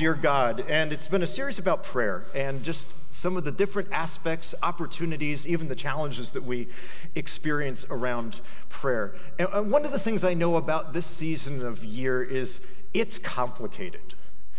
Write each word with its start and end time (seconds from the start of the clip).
Dear 0.00 0.14
God, 0.14 0.64
and 0.66 0.94
it's 0.94 1.08
been 1.08 1.22
a 1.22 1.26
series 1.26 1.58
about 1.58 1.84
prayer 1.84 2.24
and 2.34 2.64
just 2.64 2.88
some 3.10 3.36
of 3.36 3.44
the 3.44 3.52
different 3.52 3.92
aspects, 3.92 4.54
opportunities, 4.62 5.46
even 5.46 5.68
the 5.68 5.74
challenges 5.74 6.30
that 6.30 6.42
we 6.42 6.68
experience 7.14 7.84
around 7.90 8.40
prayer. 8.70 9.14
And 9.38 9.70
one 9.70 9.84
of 9.84 9.92
the 9.92 9.98
things 9.98 10.24
I 10.24 10.32
know 10.32 10.56
about 10.56 10.94
this 10.94 11.04
season 11.04 11.60
of 11.60 11.84
year 11.84 12.22
is 12.22 12.62
it's 12.94 13.18
complicated. 13.18 14.14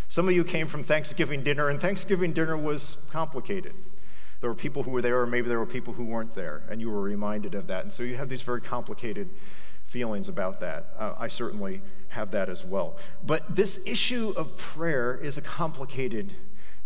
Some 0.08 0.27
of 0.27 0.36
you 0.36 0.44
came 0.44 0.67
from 0.67 0.84
Thanksgiving 0.84 1.42
dinner, 1.42 1.70
and 1.70 1.81
Thanksgiving 1.81 2.34
dinner 2.34 2.55
was 2.55 3.00
complicated. 3.09 3.73
There 4.42 4.50
were 4.52 4.55
people 4.55 4.84
who 4.84 4.92
were 4.92 5.02
there, 5.02 5.22
or 5.22 5.26
maybe 5.26 5.50
there 5.50 5.58
were 5.58 5.66
people 5.66 5.95
who 5.95 6.05
weren't 6.05 6.36
there, 6.36 6.62
and 6.70 6.80
you 6.80 6.92
were 6.92 7.02
reminded 7.02 7.55
of 7.55 7.66
that. 7.66 7.84
And 7.84 7.92
so 7.92 8.03
you 8.03 8.16
have 8.16 8.30
these 8.30 8.44
very 8.44 8.62
complicated 8.62 9.28
feelings 9.88 10.30
about 10.30 10.59
that. 10.59 10.94
Uh, 11.00 11.16
I 11.17 11.30
certainly 11.30 11.81
have 12.11 12.31
that 12.31 12.49
as 12.49 12.66
well. 12.66 12.97
But 13.25 13.55
this 13.55 13.80
issue 13.86 14.33
of 14.36 14.58
prayer 14.58 15.16
is 15.16 15.38
a 15.38 15.41
complicated 15.41 16.33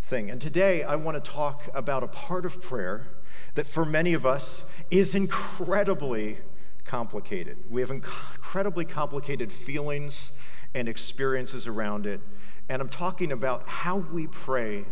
thing. 0.02 0.30
And 0.30 0.40
today 0.40 0.84
I 0.84 0.96
want 0.96 1.24
to 1.24 1.32
talk 1.32 1.70
about 1.74 2.04
a 2.04 2.08
part 2.08 2.46
of 2.46 2.62
prayer 2.62 3.08
that 3.56 3.66
for 3.66 3.86
many 3.86 4.14
of 4.14 4.26
us 4.26 4.66
is 4.92 5.16
incredibly 5.16 6.38
complicated. 6.86 7.58
We 7.70 7.82
have 7.82 7.90
incredibly 7.90 8.86
complicated 8.86 9.52
feelings 9.52 10.32
and 10.76 10.88
experiences 10.88 11.66
around 11.66 12.06
it. 12.06 12.22
And 12.70 12.82
I'm 12.82 12.90
talking 12.90 13.32
about 13.32 13.68
how 13.68 13.98
we 13.98 14.28
pray 14.28 14.86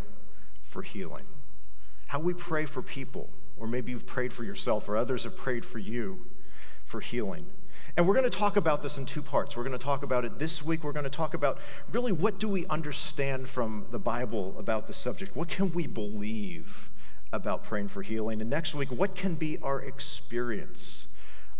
for 0.62 0.82
healing, 0.82 1.26
how 2.08 2.20
we 2.20 2.34
pray 2.34 2.66
for 2.66 2.82
people, 2.82 3.30
or 3.58 3.68
maybe 3.68 3.92
you've 3.92 4.08
prayed 4.08 4.34
for 4.34 4.44
yourself, 4.44 4.90
or 4.90 4.98
others 4.98 5.26
have 5.26 5.38
prayed 5.38 5.64
for 5.64 5.78
you 5.78 6.26
for 6.86 7.02
healing. 7.02 7.46
And 7.96 8.08
we're 8.08 8.16
going 8.16 8.30
to 8.30 8.36
talk 8.36 8.58
about 8.58 8.82
this 8.82 8.98
in 8.98 9.06
two 9.06 9.22
parts. 9.22 9.56
We're 9.56 9.64
going 9.64 9.78
to 9.78 9.84
talk 9.84 10.02
about 10.02 10.26
it 10.26 10.40
this 10.40 10.64
week. 10.64 10.84
We're 10.84 10.94
going 10.94 11.04
to 11.04 11.12
talk 11.12 11.36
about 11.36 11.60
really 11.92 12.12
what 12.12 12.40
do 12.40 12.48
we 12.48 12.66
understand 12.66 13.48
from 13.50 13.86
the 13.92 14.00
Bible 14.00 14.56
about 14.58 14.88
the 14.88 14.96
subject? 14.96 15.36
What 15.36 15.48
can 15.48 15.72
we 15.74 15.86
believe 15.86 16.90
about 17.32 17.64
praying 17.64 17.90
for 17.90 18.02
healing? 18.02 18.42
And 18.42 18.50
next 18.50 18.74
week, 18.74 18.92
what 18.92 19.14
can 19.14 19.36
be 19.36 19.60
our 19.62 19.80
experience 19.80 21.06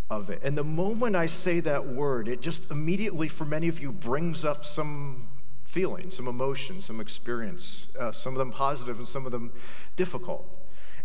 of 0.10 0.32
it? 0.32 0.42
And 0.44 0.58
the 0.58 0.64
moment 0.64 1.16
I 1.16 1.28
say 1.28 1.60
that 1.60 1.86
word, 1.86 2.28
it 2.28 2.42
just 2.42 2.72
immediately, 2.72 3.28
for 3.28 3.46
many 3.46 3.68
of 3.68 3.80
you, 3.80 3.92
brings 3.92 4.44
up 4.44 4.66
some 4.66 5.28
feeling, 5.64 6.10
some 6.10 6.28
emotion, 6.28 6.82
some 6.82 7.00
experience, 7.00 7.88
uh, 8.00 8.12
some 8.12 8.34
of 8.34 8.40
them 8.40 8.52
positive 8.52 8.98
and 8.98 9.08
some 9.08 9.28
of 9.28 9.32
them 9.32 9.52
difficult. 9.96 10.48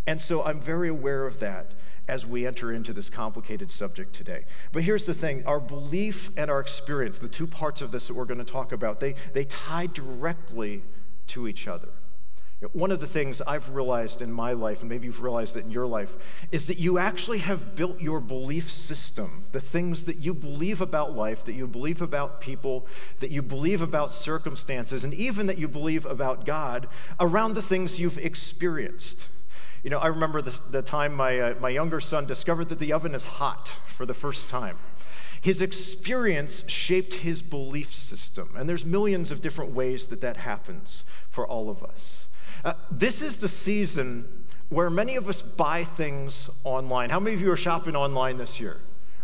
And 0.06 0.22
so 0.22 0.42
I'm 0.42 0.58
very 0.58 0.88
aware 0.88 1.26
of 1.26 1.38
that 1.40 1.72
as 2.08 2.26
we 2.26 2.46
enter 2.46 2.72
into 2.72 2.92
this 2.92 3.10
complicated 3.10 3.70
subject 3.70 4.14
today. 4.14 4.44
But 4.72 4.82
here's 4.82 5.04
the 5.04 5.14
thing 5.14 5.44
our 5.46 5.60
belief 5.60 6.30
and 6.36 6.50
our 6.50 6.60
experience, 6.60 7.18
the 7.18 7.28
two 7.28 7.46
parts 7.46 7.82
of 7.82 7.92
this 7.92 8.08
that 8.08 8.14
we're 8.14 8.24
going 8.24 8.44
to 8.44 8.50
talk 8.50 8.72
about, 8.72 9.00
they, 9.00 9.14
they 9.34 9.44
tie 9.44 9.86
directly 9.86 10.82
to 11.28 11.46
each 11.46 11.68
other. 11.68 11.88
One 12.72 12.90
of 12.90 12.98
the 12.98 13.06
things 13.06 13.40
I've 13.46 13.70
realized 13.70 14.20
in 14.20 14.32
my 14.32 14.52
life, 14.52 14.80
and 14.80 14.88
maybe 14.88 15.06
you've 15.06 15.22
realized 15.22 15.56
it 15.56 15.64
in 15.64 15.70
your 15.70 15.86
life, 15.86 16.12
is 16.50 16.66
that 16.66 16.76
you 16.76 16.98
actually 16.98 17.38
have 17.38 17.76
built 17.76 18.00
your 18.00 18.18
belief 18.18 18.68
system, 18.68 19.44
the 19.52 19.60
things 19.60 20.04
that 20.04 20.16
you 20.16 20.34
believe 20.34 20.80
about 20.80 21.14
life, 21.14 21.44
that 21.44 21.52
you 21.52 21.68
believe 21.68 22.02
about 22.02 22.40
people, 22.40 22.84
that 23.20 23.30
you 23.30 23.42
believe 23.42 23.80
about 23.80 24.12
circumstances, 24.12 25.04
and 25.04 25.14
even 25.14 25.46
that 25.46 25.58
you 25.58 25.68
believe 25.68 26.04
about 26.04 26.44
God, 26.44 26.88
around 27.20 27.54
the 27.54 27.62
things 27.62 28.00
you've 28.00 28.18
experienced. 28.18 29.28
You 29.88 29.92
know, 29.92 30.00
I 30.00 30.08
remember 30.08 30.42
the, 30.42 30.60
the 30.70 30.82
time 30.82 31.14
my, 31.14 31.40
uh, 31.40 31.54
my 31.60 31.70
younger 31.70 31.98
son 31.98 32.26
discovered 32.26 32.68
that 32.68 32.78
the 32.78 32.92
oven 32.92 33.14
is 33.14 33.24
hot 33.24 33.78
for 33.86 34.04
the 34.04 34.12
first 34.12 34.46
time. 34.46 34.76
His 35.40 35.62
experience 35.62 36.62
shaped 36.68 37.14
his 37.14 37.40
belief 37.40 37.94
system, 37.94 38.50
and 38.54 38.68
there's 38.68 38.84
millions 38.84 39.30
of 39.30 39.40
different 39.40 39.70
ways 39.70 40.08
that 40.08 40.20
that 40.20 40.36
happens 40.36 41.06
for 41.30 41.46
all 41.46 41.70
of 41.70 41.82
us. 41.82 42.26
Uh, 42.66 42.74
this 42.90 43.22
is 43.22 43.38
the 43.38 43.48
season 43.48 44.44
where 44.68 44.90
many 44.90 45.16
of 45.16 45.26
us 45.26 45.40
buy 45.40 45.84
things 45.84 46.50
online. 46.64 47.08
How 47.08 47.18
many 47.18 47.34
of 47.34 47.40
you 47.40 47.50
are 47.50 47.56
shopping 47.56 47.96
online 47.96 48.36
this 48.36 48.60
year? 48.60 48.76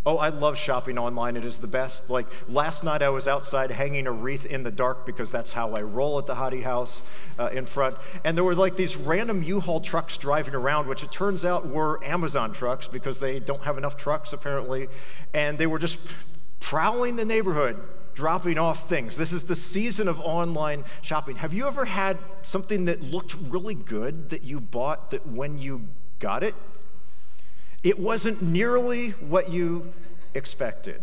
Oh, 0.07 0.19
I 0.19 0.29
love 0.29 0.59
shopping 0.59 0.99
online. 0.99 1.35
It 1.35 1.47
is 1.47 1.59
the 1.59 1.67
best. 1.67 2.11
Like 2.11 2.27
last 2.47 2.85
night, 2.85 3.01
I 3.01 3.09
was 3.09 3.27
outside 3.27 3.71
hanging 3.71 4.07
a 4.07 4.13
wreath 4.13 4.45
in 4.45 4.63
the 4.63 4.71
dark 4.71 5.07
because 5.07 5.31
that's 5.31 5.53
how 5.53 5.75
I 5.75 5.81
roll 5.81 6.19
at 6.19 6.27
the 6.27 6.35
Hottie 6.35 6.63
House 6.63 7.05
uh, 7.39 7.49
in 7.53 7.65
front. 7.65 7.97
And 8.23 8.37
there 8.37 8.45
were 8.45 8.55
like 8.55 8.77
these 8.77 8.97
random 8.97 9.43
U-Haul 9.43 9.81
trucks 9.81 10.19
driving 10.19 10.55
around, 10.55 10.89
which 10.89 11.03
it 11.03 11.11
turns 11.11 11.43
out 11.47 11.67
were 11.67 12.05
Amazon 12.05 12.53
trucks 12.53 12.87
because 12.87 13.19
they 13.19 13.41
don't 13.41 13.63
have 13.63 13.79
enough 13.79 13.97
trucks 13.97 14.35
apparently. 14.35 14.89
And 15.33 15.57
they 15.57 15.67
were 15.67 15.79
just 15.79 15.99
prowling 16.61 17.17
the 17.17 17.25
neighborhood, 17.25 17.81
dropping 18.15 18.59
off 18.59 18.87
things. 18.87 19.17
This 19.17 19.33
is 19.33 19.45
the 19.45 19.57
season 19.57 20.07
of 20.07 20.21
online 20.21 20.85
shopping. 21.01 21.37
Have 21.37 21.55
you 21.55 21.67
ever 21.67 21.87
had 21.87 22.19
something 22.43 22.85
that 22.85 23.01
looked 23.01 23.37
really 23.49 23.75
good 23.75 24.29
that 24.29 24.43
you 24.43 24.61
bought 24.61 25.13
that 25.13 25.27
when 25.27 25.57
you 25.57 25.89
got 26.19 26.43
it, 26.43 26.55
it 27.85 27.99
wasn't 27.99 28.43
nearly 28.43 29.11
what 29.11 29.53
you 29.53 29.93
expected. 30.33 31.03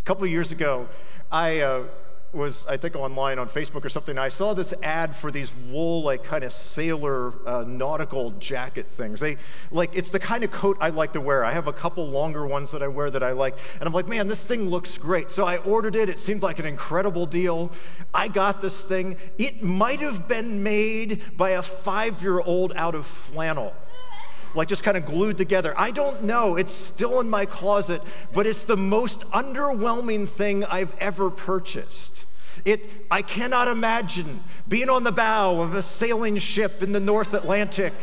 A 0.00 0.04
couple 0.04 0.24
of 0.24 0.30
years 0.30 0.52
ago, 0.52 0.88
I 1.32 1.60
uh, 1.60 1.84
was, 2.32 2.64
I 2.66 2.76
think, 2.76 2.94
online 2.94 3.40
on 3.40 3.48
Facebook 3.48 3.84
or 3.84 3.88
something. 3.88 4.16
I 4.16 4.28
saw 4.28 4.54
this 4.54 4.72
ad 4.84 5.16
for 5.16 5.32
these 5.32 5.52
wool, 5.68 6.04
like, 6.04 6.22
kind 6.22 6.44
of 6.44 6.52
sailor 6.52 7.32
uh, 7.46 7.64
nautical 7.66 8.30
jacket 8.32 8.86
things. 8.86 9.18
They, 9.18 9.36
like, 9.72 9.90
it's 9.94 10.10
the 10.10 10.20
kind 10.20 10.44
of 10.44 10.52
coat 10.52 10.78
I 10.80 10.90
like 10.90 11.12
to 11.14 11.20
wear. 11.20 11.44
I 11.44 11.52
have 11.52 11.66
a 11.66 11.72
couple 11.72 12.08
longer 12.08 12.46
ones 12.46 12.70
that 12.70 12.84
I 12.84 12.88
wear 12.88 13.10
that 13.10 13.24
I 13.24 13.32
like. 13.32 13.58
And 13.80 13.86
I'm 13.88 13.92
like, 13.92 14.06
man, 14.06 14.28
this 14.28 14.44
thing 14.44 14.70
looks 14.70 14.96
great. 14.98 15.30
So 15.30 15.44
I 15.44 15.56
ordered 15.58 15.96
it. 15.96 16.08
It 16.08 16.20
seemed 16.20 16.42
like 16.42 16.60
an 16.60 16.66
incredible 16.66 17.26
deal. 17.26 17.72
I 18.14 18.28
got 18.28 18.62
this 18.62 18.84
thing. 18.84 19.16
It 19.38 19.62
might 19.62 20.00
have 20.00 20.28
been 20.28 20.62
made 20.62 21.36
by 21.36 21.50
a 21.50 21.62
five 21.62 22.22
year 22.22 22.40
old 22.40 22.72
out 22.76 22.94
of 22.94 23.06
flannel 23.06 23.74
like 24.54 24.68
just 24.68 24.82
kind 24.82 24.96
of 24.96 25.06
glued 25.06 25.38
together. 25.38 25.74
I 25.76 25.90
don't 25.90 26.24
know. 26.24 26.56
It's 26.56 26.74
still 26.74 27.20
in 27.20 27.28
my 27.28 27.46
closet, 27.46 28.02
but 28.32 28.46
it's 28.46 28.64
the 28.64 28.76
most 28.76 29.20
underwhelming 29.30 30.28
thing 30.28 30.64
I've 30.64 30.94
ever 30.98 31.30
purchased. 31.30 32.24
It, 32.64 32.88
I 33.10 33.22
cannot 33.22 33.68
imagine 33.68 34.42
being 34.68 34.88
on 34.88 35.04
the 35.04 35.12
bow 35.12 35.60
of 35.60 35.74
a 35.74 35.82
sailing 35.82 36.38
ship 36.38 36.82
in 36.82 36.92
the 36.92 37.00
North 37.00 37.34
Atlantic, 37.34 37.94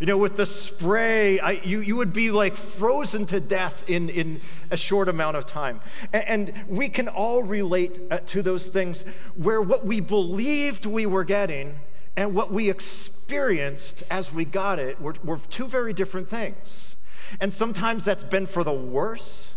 you 0.00 0.06
know, 0.06 0.16
with 0.16 0.36
the 0.36 0.46
spray. 0.46 1.38
I, 1.38 1.52
you, 1.64 1.80
you 1.80 1.96
would 1.96 2.12
be 2.12 2.30
like 2.30 2.56
frozen 2.56 3.26
to 3.26 3.40
death 3.40 3.84
in, 3.88 4.08
in 4.08 4.40
a 4.70 4.76
short 4.76 5.08
amount 5.08 5.36
of 5.36 5.44
time. 5.44 5.80
And, 6.12 6.24
and 6.50 6.64
we 6.68 6.88
can 6.88 7.08
all 7.08 7.42
relate 7.42 8.00
uh, 8.10 8.18
to 8.26 8.42
those 8.42 8.68
things 8.68 9.04
where 9.34 9.60
what 9.60 9.84
we 9.84 10.00
believed 10.00 10.86
we 10.86 11.04
were 11.04 11.24
getting 11.24 11.78
and 12.16 12.34
what 12.34 12.50
we 12.50 12.70
experienced 12.70 14.02
as 14.10 14.32
we 14.32 14.44
got 14.44 14.78
it 14.78 15.00
were, 15.00 15.14
were 15.22 15.38
two 15.38 15.68
very 15.68 15.92
different 15.92 16.28
things. 16.30 16.96
And 17.40 17.52
sometimes 17.52 18.04
that's 18.04 18.24
been 18.24 18.46
for 18.46 18.64
the 18.64 18.72
worse, 18.72 19.54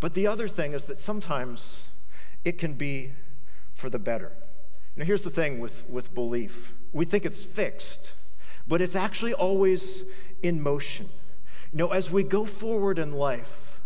but 0.00 0.14
the 0.14 0.26
other 0.26 0.48
thing 0.48 0.74
is 0.74 0.84
that 0.84 1.00
sometimes 1.00 1.88
it 2.44 2.58
can 2.58 2.74
be 2.74 3.12
for 3.72 3.88
the 3.88 3.98
better. 3.98 4.32
Now, 4.96 5.04
here's 5.04 5.22
the 5.22 5.30
thing 5.30 5.58
with, 5.58 5.88
with 5.88 6.14
belief 6.14 6.72
we 6.92 7.04
think 7.04 7.24
it's 7.24 7.42
fixed, 7.42 8.12
but 8.68 8.80
it's 8.80 8.94
actually 8.94 9.34
always 9.34 10.04
in 10.42 10.62
motion. 10.62 11.08
You 11.72 11.78
know, 11.78 11.88
as 11.88 12.08
we 12.10 12.22
go 12.22 12.44
forward 12.44 13.00
in 13.00 13.12
life, 13.12 13.80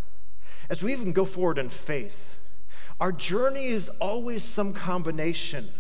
as 0.69 0.83
we 0.83 0.93
even 0.93 1.13
go 1.13 1.25
forward 1.25 1.57
in 1.57 1.71
faith, 1.71 2.37
our 3.01 3.13
journey 3.13 3.69
is 3.69 3.89
always 4.01 4.45
some 4.45 4.75
combination 4.75 5.71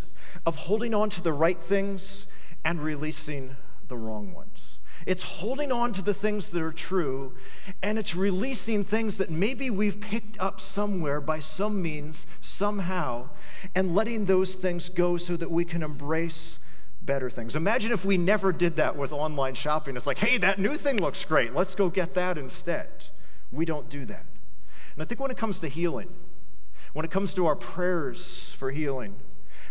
of 0.46 0.56
holding 0.56 0.94
on 0.94 1.10
to 1.10 1.22
the 1.22 1.32
right 1.32 1.58
things 1.58 2.26
and 2.64 2.80
releasing 2.80 3.56
the 3.88 3.96
wrong 3.96 4.32
ones. 4.32 4.78
It's 5.06 5.22
holding 5.22 5.72
on 5.72 5.92
to 5.92 6.02
the 6.02 6.12
things 6.12 6.48
that 6.48 6.60
are 6.60 6.72
true, 6.72 7.34
and 7.82 7.98
it's 7.98 8.14
releasing 8.14 8.84
things 8.84 9.16
that 9.18 9.30
maybe 9.30 9.70
we've 9.70 10.00
picked 10.00 10.38
up 10.40 10.60
somewhere 10.60 11.20
by 11.20 11.40
some 11.40 11.80
means, 11.80 12.26
somehow, 12.40 13.30
and 13.74 13.94
letting 13.94 14.26
those 14.26 14.54
things 14.54 14.88
go 14.88 15.16
so 15.16 15.36
that 15.36 15.50
we 15.50 15.64
can 15.64 15.82
embrace 15.82 16.58
better 17.00 17.30
things. 17.30 17.56
Imagine 17.56 17.92
if 17.92 18.04
we 18.04 18.18
never 18.18 18.52
did 18.52 18.76
that 18.76 18.96
with 18.96 19.12
online 19.12 19.54
shopping. 19.54 19.96
It's 19.96 20.06
like, 20.06 20.18
hey, 20.18 20.36
that 20.38 20.58
new 20.58 20.74
thing 20.74 21.00
looks 21.00 21.24
great. 21.24 21.54
Let's 21.54 21.74
go 21.74 21.88
get 21.88 22.14
that 22.14 22.36
instead. 22.36 22.88
We 23.50 23.64
don't 23.64 23.88
do 23.88 24.04
that. 24.06 24.26
And 24.94 25.02
I 25.02 25.06
think 25.06 25.20
when 25.20 25.30
it 25.30 25.38
comes 25.38 25.58
to 25.60 25.68
healing, 25.68 26.10
when 26.92 27.04
it 27.04 27.10
comes 27.10 27.32
to 27.34 27.46
our 27.46 27.56
prayers 27.56 28.52
for 28.58 28.70
healing, 28.70 29.16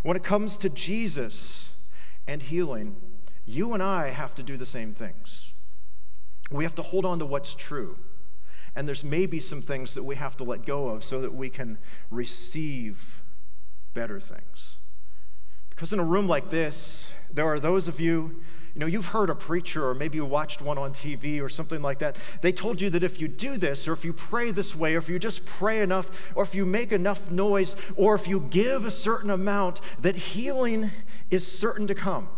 when 0.08 0.16
it 0.16 0.24
comes 0.24 0.56
to 0.56 0.70
Jesus 0.70 1.74
and 2.30 2.42
healing, 2.42 2.96
you 3.46 3.74
and 3.74 3.84
I 3.84 4.12
have 4.12 4.34
to 4.36 4.42
do 4.42 4.56
the 4.56 4.66
same 4.66 4.94
things. 4.94 5.52
We 6.50 6.64
have 6.64 6.76
to 6.76 6.82
hold 6.82 7.04
on 7.04 7.20
to 7.20 7.26
what's 7.26 7.54
true. 7.54 7.98
And 8.74 8.88
there's 8.88 9.04
maybe 9.04 9.42
some 9.42 9.62
things 9.62 9.96
that 9.96 10.04
we 10.04 10.16
have 10.16 10.38
to 10.38 10.46
let 10.46 10.66
go 10.66 10.88
of 10.88 11.04
so 11.04 11.20
that 11.20 11.34
we 11.34 11.50
can 11.50 11.78
receive 12.10 13.22
better 13.94 14.22
things. 14.22 14.78
Because 15.72 15.92
in 15.92 16.00
a 16.00 16.06
room 16.06 16.26
like 16.26 16.52
this, 16.52 17.10
there 17.30 17.46
are 17.46 17.60
those 17.60 17.90
of 17.90 18.00
you, 18.00 18.42
You 18.78 18.82
know, 18.82 18.86
you've 18.86 19.08
heard 19.08 19.32
a 19.32 19.36
preacher, 19.36 19.90
or 19.90 19.96
maybe 19.96 20.18
you 20.18 20.26
watched 20.26 20.62
one 20.62 20.78
on 20.78 20.94
TV 20.94 21.42
or 21.42 21.50
something 21.50 21.82
like 21.82 21.98
that. 21.98 22.16
They 22.42 22.52
told 22.52 22.80
you 22.80 22.92
that 22.92 23.02
if 23.04 23.20
you 23.20 23.28
do 23.28 23.58
this, 23.58 23.88
or 23.88 23.94
if 23.94 24.06
you 24.06 24.14
pray 24.14 24.52
this 24.52 24.76
way, 24.76 24.94
or 24.94 25.00
if 25.00 25.10
you 25.10 25.18
just 25.18 25.48
pray 25.48 25.82
enough, 25.82 26.12
or 26.36 26.44
if 26.44 26.54
you 26.54 26.64
make 26.64 26.92
enough 26.92 27.32
noise, 27.32 27.76
or 27.96 28.14
if 28.14 28.28
you 28.28 28.40
give 28.40 28.86
a 28.86 28.92
certain 28.92 29.32
amount, 29.32 29.82
that 30.00 30.16
healing 30.16 30.92
is 31.32 31.52
certain 31.52 31.88
to 31.88 31.96
come. 31.96 32.30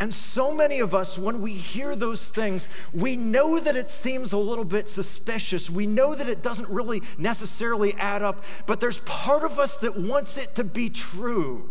And 0.00 0.14
so 0.14 0.50
many 0.50 0.78
of 0.78 0.94
us, 0.94 1.18
when 1.18 1.42
we 1.42 1.52
hear 1.52 1.94
those 1.94 2.30
things, 2.30 2.66
we 2.94 3.14
know 3.14 3.60
that 3.60 3.76
it 3.76 3.90
seems 3.90 4.32
a 4.32 4.38
little 4.38 4.64
bit 4.64 4.88
suspicious. 4.88 5.68
We 5.68 5.86
know 5.86 6.14
that 6.14 6.26
it 6.26 6.42
doesn't 6.42 6.70
really 6.70 7.02
necessarily 7.18 7.92
add 7.96 8.22
up, 8.22 8.42
but 8.64 8.80
there's 8.80 9.00
part 9.00 9.44
of 9.44 9.58
us 9.58 9.76
that 9.76 9.94
wants 10.00 10.38
it 10.38 10.54
to 10.54 10.64
be 10.64 10.88
true. 10.88 11.68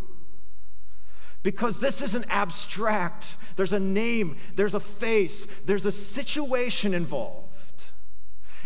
Because 1.43 1.79
this 1.79 2.01
isn't 2.01 2.25
abstract. 2.29 3.35
There's 3.55 3.73
a 3.73 3.79
name, 3.79 4.37
there's 4.55 4.73
a 4.73 4.79
face, 4.79 5.45
there's 5.65 5.85
a 5.85 5.91
situation 5.91 6.93
involved. 6.93 7.45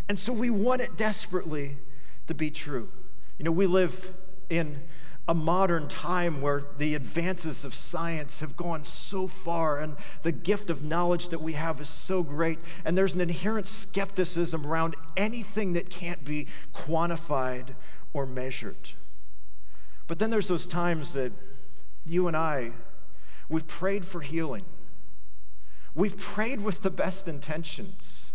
And 0.09 0.17
so 0.17 0.33
we 0.33 0.49
want 0.49 0.81
it 0.81 0.97
desperately 0.97 1.77
to 2.27 2.33
be 2.33 2.49
true. 2.51 2.89
You 3.37 3.45
know, 3.45 3.51
we 3.51 3.67
live 3.67 4.13
in 4.49 4.81
a 5.27 5.33
modern 5.33 5.87
time 5.87 6.41
where 6.41 6.63
the 6.77 6.95
advances 6.95 7.63
of 7.63 7.73
science 7.73 8.39
have 8.39 8.57
gone 8.57 8.83
so 8.83 9.27
far 9.27 9.79
and 9.79 9.95
the 10.23 10.31
gift 10.31 10.69
of 10.69 10.83
knowledge 10.83 11.29
that 11.29 11.41
we 11.41 11.53
have 11.53 11.79
is 11.79 11.89
so 11.89 12.23
great, 12.23 12.59
and 12.83 12.97
there's 12.97 13.13
an 13.13 13.21
inherent 13.21 13.67
skepticism 13.67 14.65
around 14.65 14.95
anything 15.15 15.73
that 15.73 15.89
can't 15.89 16.25
be 16.25 16.47
quantified 16.73 17.75
or 18.13 18.25
measured. 18.25 18.89
But 20.07 20.19
then 20.19 20.31
there's 20.31 20.49
those 20.49 20.67
times 20.67 21.13
that 21.13 21.31
you 22.05 22.27
and 22.27 22.35
I, 22.35 22.71
we've 23.49 23.67
prayed 23.67 24.05
for 24.05 24.21
healing. 24.21 24.65
We've 25.93 26.17
prayed 26.17 26.61
with 26.61 26.81
the 26.81 26.89
best 26.89 27.27
intentions. 27.27 28.31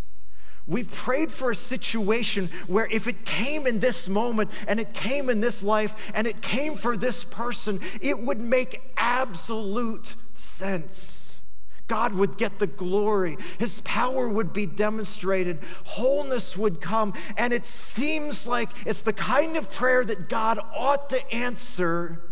We've 0.67 0.91
prayed 0.91 1.31
for 1.31 1.53
a 1.53 1.55
situation 1.55 2.51
where 2.67 2.89
if 2.91 3.07
it 3.07 3.25
came 3.25 3.67
in 3.67 3.79
this 3.79 4.09
moment 4.09 4.51
and 4.67 4.81
it 4.81 4.93
came 4.93 5.31
in 5.31 5.41
this 5.41 5.63
life 5.63 5.95
and 6.13 6.27
it 6.27 6.43
came 6.43 6.75
for 6.75 6.97
this 6.97 7.23
person, 7.23 7.81
it 8.03 8.19
would 8.19 8.41
make 8.41 8.83
absolute 8.97 10.17
sense. 10.35 11.39
God 11.87 12.15
would 12.15 12.37
get 12.37 12.59
the 12.59 12.67
glory. 12.67 13.37
His 13.59 13.81
power 13.83 14.29
would 14.29 14.53
be 14.53 14.67
demonstrated. 14.67 15.61
Wholeness 15.85 16.57
would 16.57 16.81
come. 16.81 17.15
And 17.37 17.53
it 17.53 17.65
seems 17.65 18.45
like 18.45 18.71
it's 18.85 19.03
the 19.03 19.13
kind 19.13 19.57
of 19.57 19.71
prayer 19.71 20.05
that 20.05 20.29
God 20.29 20.59
ought 20.75 21.11
to 21.11 21.33
answer, 21.33 22.23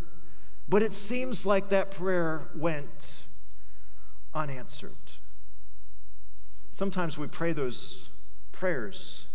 but 0.69 0.83
it 0.83 0.93
seems 0.93 1.45
like 1.45 1.69
that 1.69 1.91
prayer 1.91 2.49
went 2.55 3.23
unanswered. 4.33 4.93
Sometimes 6.73 7.19
we 7.19 7.27
pray 7.27 7.53
those 7.53 8.09
prayers. 8.51 9.27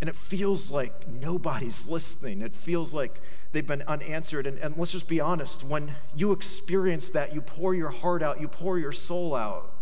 And 0.00 0.08
it 0.10 0.16
feels 0.16 0.70
like 0.70 1.08
nobody's 1.08 1.88
listening. 1.88 2.42
It 2.42 2.54
feels 2.54 2.92
like 2.92 3.20
they've 3.52 3.66
been 3.66 3.82
unanswered. 3.82 4.46
And, 4.46 4.58
and, 4.58 4.76
let's 4.76 4.92
just 4.92 5.08
be 5.08 5.20
honest 5.20 5.64
when 5.64 5.94
you 6.14 6.32
experience 6.32 7.10
that, 7.10 7.34
you 7.34 7.40
pour 7.40 7.74
your 7.74 7.90
heart 7.90 8.22
out, 8.22 8.40
you 8.40 8.48
pour 8.48 8.78
your 8.78 8.92
soul 8.92 9.34
out. 9.34 9.72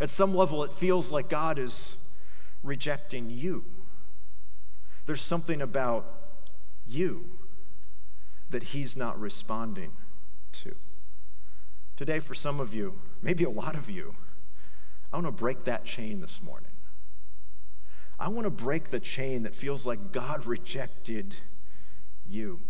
At 0.00 0.10
some 0.10 0.34
level, 0.34 0.62
it 0.64 0.72
feels 0.72 1.10
like 1.10 1.28
God 1.28 1.58
is 1.58 1.96
rejecting 2.62 3.30
you. 3.30 3.64
There's 5.06 5.22
something 5.22 5.62
about 5.62 6.14
you 6.86 7.37
that 8.50 8.64
He's 8.64 8.96
not 8.96 9.18
responding 9.18 9.92
to. 10.52 10.74
Today, 11.96 12.20
for 12.20 12.34
some 12.34 12.60
of 12.60 12.72
you, 12.72 12.98
maybe 13.22 13.44
a 13.44 13.50
lot 13.50 13.74
of 13.74 13.90
you, 13.90 14.14
I 15.12 15.16
want 15.16 15.26
to 15.26 15.32
break 15.32 15.64
that 15.64 15.84
chain 15.84 16.20
this 16.20 16.42
morning. 16.42 16.70
I 18.20 18.28
want 18.28 18.44
to 18.44 18.50
break 18.50 18.90
the 18.90 19.00
chain 19.00 19.44
that 19.44 19.54
feels 19.54 19.86
like 19.86 20.12
God 20.12 20.46
rejected 20.46 21.36
you. 22.26 22.60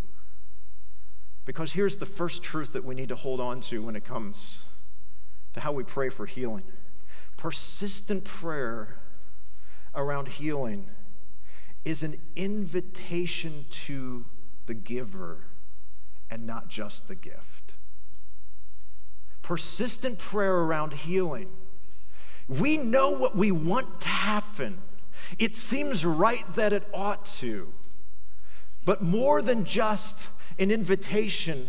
Because 1.44 1.72
here's 1.72 1.96
the 1.96 2.06
first 2.06 2.42
truth 2.42 2.72
that 2.72 2.84
we 2.84 2.94
need 2.94 3.08
to 3.08 3.16
hold 3.16 3.40
on 3.40 3.60
to 3.62 3.82
when 3.82 3.96
it 3.96 4.04
comes 4.04 4.64
to 5.54 5.60
how 5.60 5.72
we 5.72 5.82
pray 5.82 6.10
for 6.10 6.26
healing 6.26 6.64
persistent 7.38 8.24
prayer 8.24 8.96
around 9.94 10.28
healing 10.28 10.90
is 11.84 12.02
an 12.02 12.20
invitation 12.36 13.64
to 13.70 14.26
the 14.66 14.74
giver 14.74 15.46
and 16.30 16.46
not 16.46 16.68
just 16.68 17.08
the 17.08 17.14
gift. 17.14 17.74
Persistent 19.42 20.18
prayer 20.18 20.56
around 20.56 20.92
healing. 20.92 21.48
We 22.48 22.76
know 22.76 23.10
what 23.10 23.36
we 23.36 23.50
want 23.50 24.00
to 24.02 24.08
happen. 24.08 24.78
It 25.38 25.56
seems 25.56 26.04
right 26.04 26.44
that 26.54 26.72
it 26.72 26.86
ought 26.92 27.24
to. 27.36 27.72
But 28.84 29.02
more 29.02 29.42
than 29.42 29.64
just 29.64 30.28
an 30.58 30.70
invitation 30.70 31.68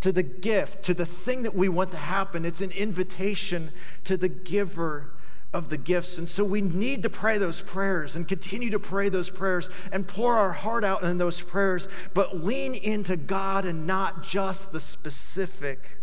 to 0.00 0.12
the 0.12 0.22
gift, 0.22 0.82
to 0.84 0.94
the 0.94 1.06
thing 1.06 1.42
that 1.42 1.54
we 1.54 1.68
want 1.68 1.90
to 1.90 1.96
happen, 1.96 2.44
it's 2.44 2.60
an 2.60 2.70
invitation 2.70 3.72
to 4.04 4.16
the 4.16 4.28
giver 4.28 5.15
of 5.56 5.70
the 5.70 5.78
gifts. 5.78 6.18
And 6.18 6.28
so 6.28 6.44
we 6.44 6.60
need 6.60 7.02
to 7.02 7.08
pray 7.08 7.38
those 7.38 7.62
prayers 7.62 8.14
and 8.14 8.28
continue 8.28 8.68
to 8.70 8.78
pray 8.78 9.08
those 9.08 9.30
prayers 9.30 9.70
and 9.90 10.06
pour 10.06 10.36
our 10.36 10.52
heart 10.52 10.84
out 10.84 11.02
in 11.02 11.16
those 11.16 11.40
prayers, 11.40 11.88
but 12.12 12.44
lean 12.44 12.74
into 12.74 13.16
God 13.16 13.64
and 13.64 13.86
not 13.86 14.22
just 14.22 14.70
the 14.70 14.80
specific 14.80 15.96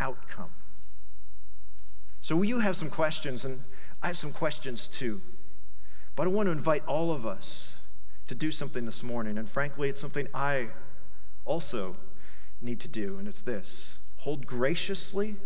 outcome. 0.00 0.50
So 2.20 2.42
you 2.42 2.58
have 2.58 2.76
some 2.76 2.90
questions, 2.90 3.44
and 3.44 3.62
I 4.02 4.08
have 4.08 4.18
some 4.18 4.32
questions 4.32 4.88
too. 4.88 5.22
But 6.16 6.26
I 6.26 6.30
want 6.30 6.48
to 6.48 6.50
invite 6.50 6.84
all 6.86 7.12
of 7.12 7.24
us 7.24 7.76
to 8.26 8.34
do 8.34 8.50
something 8.50 8.86
this 8.86 9.04
morning. 9.04 9.38
And 9.38 9.48
frankly, 9.48 9.88
it's 9.88 10.00
something 10.00 10.26
I 10.34 10.70
also 11.44 11.96
need 12.60 12.80
to 12.80 12.88
do, 12.88 13.18
and 13.18 13.28
it's 13.28 13.42
this 13.42 13.98
hold 14.16 14.46
graciously, 14.46 15.36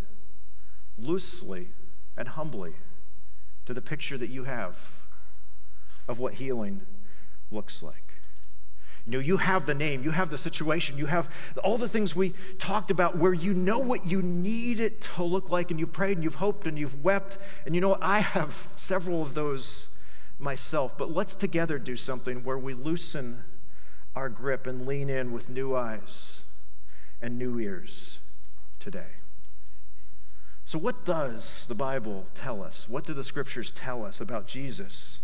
loosely, 0.96 1.68
and 2.16 2.28
humbly 2.28 2.74
to 3.68 3.74
the 3.74 3.82
picture 3.82 4.16
that 4.16 4.30
you 4.30 4.44
have 4.44 4.78
of 6.08 6.18
what 6.18 6.32
healing 6.32 6.80
looks 7.50 7.82
like. 7.82 8.14
You 9.04 9.12
know, 9.12 9.18
you 9.18 9.36
have 9.36 9.66
the 9.66 9.74
name, 9.74 10.02
you 10.02 10.10
have 10.10 10.30
the 10.30 10.38
situation, 10.38 10.96
you 10.96 11.04
have 11.04 11.28
all 11.62 11.76
the 11.76 11.86
things 11.86 12.16
we 12.16 12.32
talked 12.58 12.90
about 12.90 13.18
where 13.18 13.34
you 13.34 13.52
know 13.52 13.78
what 13.78 14.06
you 14.06 14.22
need 14.22 14.80
it 14.80 15.02
to 15.02 15.22
look 15.22 15.50
like, 15.50 15.70
and 15.70 15.78
you've 15.78 15.92
prayed 15.92 16.16
and 16.16 16.24
you've 16.24 16.36
hoped 16.36 16.66
and 16.66 16.78
you've 16.78 17.04
wept. 17.04 17.36
And 17.66 17.74
you 17.74 17.82
know, 17.82 17.98
I 18.00 18.20
have 18.20 18.70
several 18.74 19.20
of 19.20 19.34
those 19.34 19.88
myself, 20.38 20.96
but 20.96 21.10
let's 21.10 21.34
together 21.34 21.78
do 21.78 21.94
something 21.94 22.44
where 22.44 22.56
we 22.56 22.72
loosen 22.72 23.44
our 24.16 24.30
grip 24.30 24.66
and 24.66 24.86
lean 24.86 25.10
in 25.10 25.30
with 25.30 25.50
new 25.50 25.76
eyes 25.76 26.40
and 27.20 27.38
new 27.38 27.58
ears 27.58 28.18
today. 28.80 29.17
So, 30.68 30.78
what 30.78 31.06
does 31.06 31.64
the 31.66 31.74
Bible 31.74 32.26
tell 32.34 32.62
us? 32.62 32.84
What 32.90 33.06
do 33.06 33.14
the 33.14 33.24
scriptures 33.24 33.70
tell 33.70 34.04
us 34.04 34.20
about 34.20 34.46
Jesus 34.46 35.20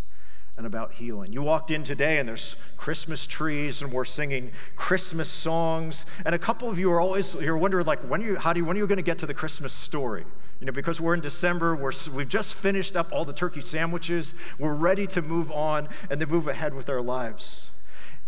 and 0.56 0.66
about 0.66 0.92
healing? 0.92 1.34
You 1.34 1.42
walked 1.42 1.70
in 1.70 1.84
today 1.84 2.16
and 2.16 2.26
there's 2.26 2.56
Christmas 2.78 3.26
trees 3.26 3.82
and 3.82 3.92
we're 3.92 4.06
singing 4.06 4.52
Christmas 4.74 5.28
songs. 5.28 6.06
And 6.24 6.34
a 6.34 6.38
couple 6.38 6.70
of 6.70 6.78
you 6.78 6.90
are 6.92 6.98
always, 6.98 7.34
you're 7.34 7.58
wondering, 7.58 7.84
like, 7.84 7.98
when 8.08 8.22
are 8.22 8.26
you, 8.26 8.36
how 8.36 8.54
do 8.54 8.60
you, 8.60 8.64
when 8.64 8.74
are 8.78 8.80
you 8.80 8.86
going 8.86 8.96
to 8.96 9.02
get 9.02 9.18
to 9.18 9.26
the 9.26 9.34
Christmas 9.34 9.74
story? 9.74 10.24
You 10.60 10.66
know, 10.66 10.72
because 10.72 10.98
we're 10.98 11.12
in 11.12 11.20
December, 11.20 11.76
we're, 11.76 11.92
we've 12.10 12.26
just 12.26 12.54
finished 12.54 12.96
up 12.96 13.12
all 13.12 13.26
the 13.26 13.34
turkey 13.34 13.60
sandwiches. 13.60 14.32
We're 14.58 14.72
ready 14.72 15.06
to 15.08 15.20
move 15.20 15.52
on 15.52 15.90
and 16.08 16.20
to 16.20 16.26
move 16.26 16.48
ahead 16.48 16.72
with 16.72 16.88
our 16.88 17.02
lives. 17.02 17.68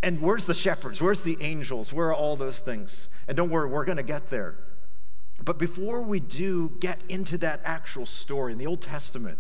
And 0.03 0.21
where's 0.21 0.45
the 0.45 0.53
shepherds? 0.53 1.01
Where's 1.01 1.23
the 1.23 1.39
angels? 1.41 1.95
Where 1.95 2.09
are 2.09 2.15
all 2.15 2.37
those 2.37 2.61
things? 2.61 3.09
And 3.27 3.39
don't 3.39 3.49
worry, 3.49 3.71
we're 3.71 3.87
going 3.87 3.97
to 3.97 4.03
get 4.03 4.29
there. 4.29 4.57
But 5.45 5.59
before 5.59 6.03
we 6.03 6.21
do 6.21 6.73
get 6.81 7.01
into 7.09 7.39
that 7.39 7.61
actual 7.65 8.07
story 8.07 8.53
in 8.53 8.59
the 8.59 8.67
Old 8.67 8.83
Testament, 8.83 9.39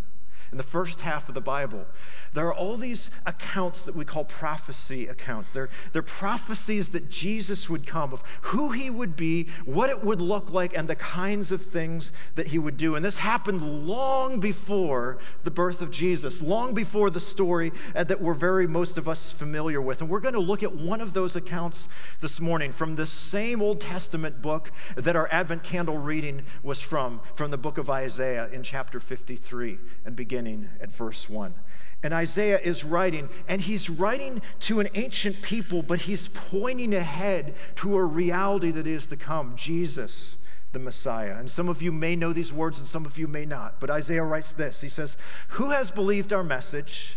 in 0.50 0.58
the 0.58 0.62
first 0.62 1.00
half 1.00 1.28
of 1.28 1.34
the 1.34 1.40
Bible, 1.40 1.86
there 2.34 2.46
are 2.46 2.54
all 2.54 2.76
these 2.76 3.10
accounts 3.24 3.82
that 3.84 3.96
we 3.96 4.04
call 4.04 4.24
prophecy 4.24 5.06
accounts. 5.06 5.50
They're, 5.50 5.70
they're 5.92 6.02
prophecies 6.02 6.90
that 6.90 7.08
Jesus 7.08 7.68
would 7.68 7.86
come, 7.86 8.12
of 8.12 8.22
who 8.42 8.70
he 8.70 8.90
would 8.90 9.16
be, 9.16 9.46
what 9.64 9.90
it 9.90 10.04
would 10.04 10.20
look 10.20 10.50
like, 10.50 10.76
and 10.76 10.88
the 10.88 10.96
kinds 10.96 11.50
of 11.50 11.62
things 11.62 12.12
that 12.34 12.48
he 12.48 12.58
would 12.58 12.76
do. 12.76 12.94
And 12.94 13.04
this 13.04 13.18
happened 13.18 13.86
long 13.86 14.38
before 14.40 15.18
the 15.44 15.50
birth 15.50 15.80
of 15.80 15.90
Jesus, 15.90 16.42
long 16.42 16.74
before 16.74 17.10
the 17.10 17.20
story 17.20 17.72
uh, 17.94 18.04
that 18.04 18.20
we're 18.20 18.34
very, 18.34 18.66
most 18.66 18.98
of 18.98 19.08
us, 19.08 19.32
familiar 19.32 19.80
with. 19.80 20.00
And 20.00 20.10
we're 20.10 20.20
going 20.20 20.34
to 20.34 20.40
look 20.40 20.62
at 20.62 20.74
one 20.74 21.00
of 21.00 21.12
those 21.12 21.36
accounts 21.36 21.88
this 22.20 22.40
morning 22.40 22.72
from 22.72 22.96
the 22.96 23.06
same 23.06 23.62
Old 23.62 23.80
Testament 23.80 24.42
book 24.42 24.70
that 24.94 25.16
our 25.16 25.28
Advent 25.32 25.62
candle 25.62 25.98
reading 25.98 26.42
was 26.62 26.80
from, 26.80 27.20
from 27.34 27.50
the 27.50 27.58
book 27.58 27.78
of 27.78 27.88
Isaiah 27.88 28.48
in 28.48 28.62
chapter 28.62 29.00
53 29.00 29.78
and 30.04 30.14
beginning 30.36 30.68
at 30.82 30.92
verse 30.92 31.30
1. 31.30 31.54
And 32.02 32.12
Isaiah 32.12 32.60
is 32.60 32.84
writing, 32.84 33.30
and 33.48 33.62
he's 33.62 33.88
writing 33.88 34.42
to 34.60 34.80
an 34.80 34.88
ancient 34.94 35.40
people, 35.40 35.82
but 35.82 36.02
he's 36.02 36.28
pointing 36.28 36.94
ahead 36.94 37.54
to 37.76 37.96
a 37.96 38.04
reality 38.04 38.70
that 38.72 38.86
is 38.86 39.06
to 39.06 39.16
come 39.16 39.54
Jesus, 39.56 40.36
the 40.72 40.78
Messiah. 40.78 41.36
And 41.38 41.50
some 41.50 41.70
of 41.70 41.80
you 41.80 41.90
may 41.90 42.16
know 42.16 42.34
these 42.34 42.52
words 42.52 42.78
and 42.78 42.86
some 42.86 43.06
of 43.06 43.16
you 43.16 43.26
may 43.26 43.46
not. 43.46 43.80
But 43.80 43.88
Isaiah 43.88 44.24
writes 44.24 44.52
this 44.52 44.82
He 44.82 44.90
says, 44.90 45.16
Who 45.50 45.70
has 45.70 45.90
believed 45.90 46.34
our 46.34 46.44
message? 46.44 47.16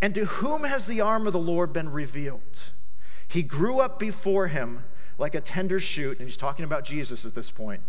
And 0.00 0.12
to 0.16 0.24
whom 0.24 0.64
has 0.64 0.86
the 0.86 1.00
arm 1.00 1.28
of 1.28 1.32
the 1.32 1.38
Lord 1.38 1.72
been 1.72 1.92
revealed? 1.92 2.72
He 3.28 3.44
grew 3.44 3.78
up 3.78 4.00
before 4.00 4.48
him 4.48 4.82
like 5.16 5.36
a 5.36 5.40
tender 5.40 5.78
shoot, 5.78 6.18
and 6.18 6.26
he's 6.26 6.36
talking 6.36 6.64
about 6.64 6.84
Jesus 6.84 7.24
at 7.24 7.36
this 7.36 7.52
point, 7.52 7.82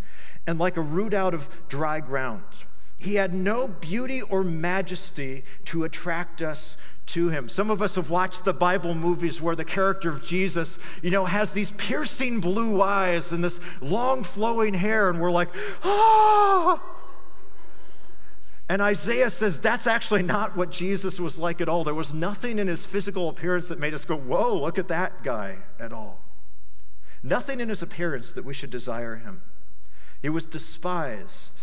and 0.45 0.59
like 0.59 0.77
a 0.77 0.81
root 0.81 1.15
out 1.15 1.33
of 1.33 1.49
dry 1.69 1.99
ground. 1.99 2.43
He 3.03 3.15
had 3.15 3.33
no 3.33 3.67
beauty 3.67 4.21
or 4.21 4.45
majesty 4.45 5.43
to 5.65 5.83
attract 5.83 6.41
us 6.41 6.77
to 7.07 7.27
him. 7.27 7.49
Some 7.49 7.69
of 7.69 7.81
us 7.81 7.95
have 7.95 8.09
watched 8.09 8.45
the 8.45 8.53
Bible 8.53 8.95
movies 8.95 9.41
where 9.41 9.57
the 9.57 9.65
character 9.65 10.09
of 10.09 10.23
Jesus, 10.23 10.79
you 11.01 11.11
know, 11.11 11.25
has 11.25 11.51
these 11.51 11.71
piercing 11.71 12.39
blue 12.39 12.81
eyes 12.81 13.33
and 13.33 13.43
this 13.43 13.59
long 13.81 14.23
flowing 14.23 14.75
hair, 14.75 15.09
and 15.09 15.19
we're 15.19 15.31
like, 15.31 15.49
ah. 15.83 16.81
And 18.69 18.81
Isaiah 18.81 19.29
says 19.29 19.59
that's 19.59 19.85
actually 19.85 20.23
not 20.23 20.55
what 20.55 20.71
Jesus 20.71 21.19
was 21.19 21.37
like 21.37 21.59
at 21.59 21.67
all. 21.67 21.83
There 21.83 21.93
was 21.93 22.13
nothing 22.13 22.57
in 22.57 22.69
his 22.69 22.85
physical 22.85 23.27
appearance 23.27 23.67
that 23.67 23.79
made 23.79 23.93
us 23.93 24.05
go, 24.05 24.15
whoa, 24.15 24.55
look 24.55 24.79
at 24.79 24.87
that 24.87 25.25
guy 25.25 25.57
at 25.77 25.91
all. 25.91 26.21
Nothing 27.21 27.59
in 27.59 27.67
his 27.67 27.81
appearance 27.81 28.31
that 28.31 28.45
we 28.45 28.53
should 28.53 28.69
desire 28.69 29.17
him. 29.17 29.41
He 30.21 30.29
was 30.29 30.45
despised 30.45 31.62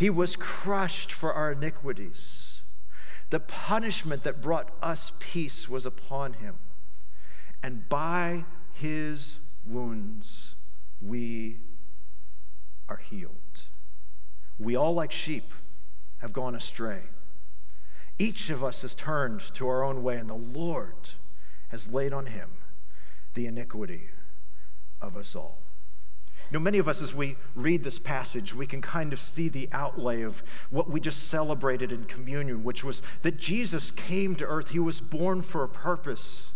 he 0.00 0.08
was 0.08 0.34
crushed 0.34 1.12
for 1.12 1.34
our 1.34 1.52
iniquities. 1.52 2.62
The 3.28 3.38
punishment 3.38 4.24
that 4.24 4.40
brought 4.40 4.70
us 4.80 5.12
peace 5.20 5.68
was 5.68 5.84
upon 5.84 6.32
him. 6.32 6.54
And 7.62 7.86
by 7.90 8.46
his 8.72 9.40
wounds 9.66 10.54
we 11.02 11.58
are 12.88 12.96
healed. 12.96 13.34
We 14.58 14.74
all, 14.74 14.94
like 14.94 15.12
sheep, 15.12 15.52
have 16.22 16.32
gone 16.32 16.54
astray. 16.54 17.02
Each 18.18 18.48
of 18.48 18.64
us 18.64 18.80
has 18.80 18.94
turned 18.94 19.42
to 19.52 19.68
our 19.68 19.84
own 19.84 20.02
way, 20.02 20.16
and 20.16 20.30
the 20.30 20.34
Lord 20.34 21.10
has 21.68 21.88
laid 21.88 22.14
on 22.14 22.24
him 22.24 22.48
the 23.34 23.46
iniquity 23.46 24.08
of 24.98 25.14
us 25.14 25.36
all. 25.36 25.58
You 26.50 26.58
know, 26.58 26.64
many 26.64 26.78
of 26.78 26.88
us, 26.88 27.00
as 27.00 27.14
we 27.14 27.36
read 27.54 27.84
this 27.84 28.00
passage, 28.00 28.52
we 28.52 28.66
can 28.66 28.82
kind 28.82 29.12
of 29.12 29.20
see 29.20 29.48
the 29.48 29.68
outlay 29.70 30.22
of 30.22 30.42
what 30.70 30.90
we 30.90 30.98
just 30.98 31.28
celebrated 31.28 31.92
in 31.92 32.06
communion, 32.06 32.64
which 32.64 32.82
was 32.82 33.02
that 33.22 33.36
Jesus 33.36 33.92
came 33.92 34.34
to 34.34 34.44
earth. 34.44 34.70
He 34.70 34.80
was 34.80 35.00
born 35.00 35.42
for 35.42 35.62
a 35.62 35.68
purpose. 35.68 36.50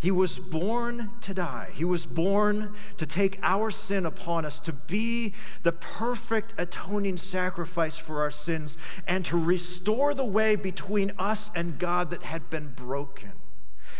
He 0.00 0.12
was 0.12 0.38
born 0.38 1.10
to 1.22 1.34
die. 1.34 1.70
He 1.74 1.84
was 1.84 2.06
born 2.06 2.74
to 2.98 3.06
take 3.06 3.40
our 3.42 3.72
sin 3.72 4.06
upon 4.06 4.44
us, 4.44 4.60
to 4.60 4.72
be 4.72 5.34
the 5.64 5.72
perfect 5.72 6.54
atoning 6.56 7.16
sacrifice 7.16 7.96
for 7.96 8.20
our 8.20 8.30
sins, 8.30 8.78
and 9.06 9.24
to 9.24 9.36
restore 9.36 10.14
the 10.14 10.24
way 10.24 10.54
between 10.54 11.10
us 11.18 11.50
and 11.56 11.78
God 11.80 12.10
that 12.10 12.22
had 12.22 12.50
been 12.50 12.68
broken. 12.68 13.32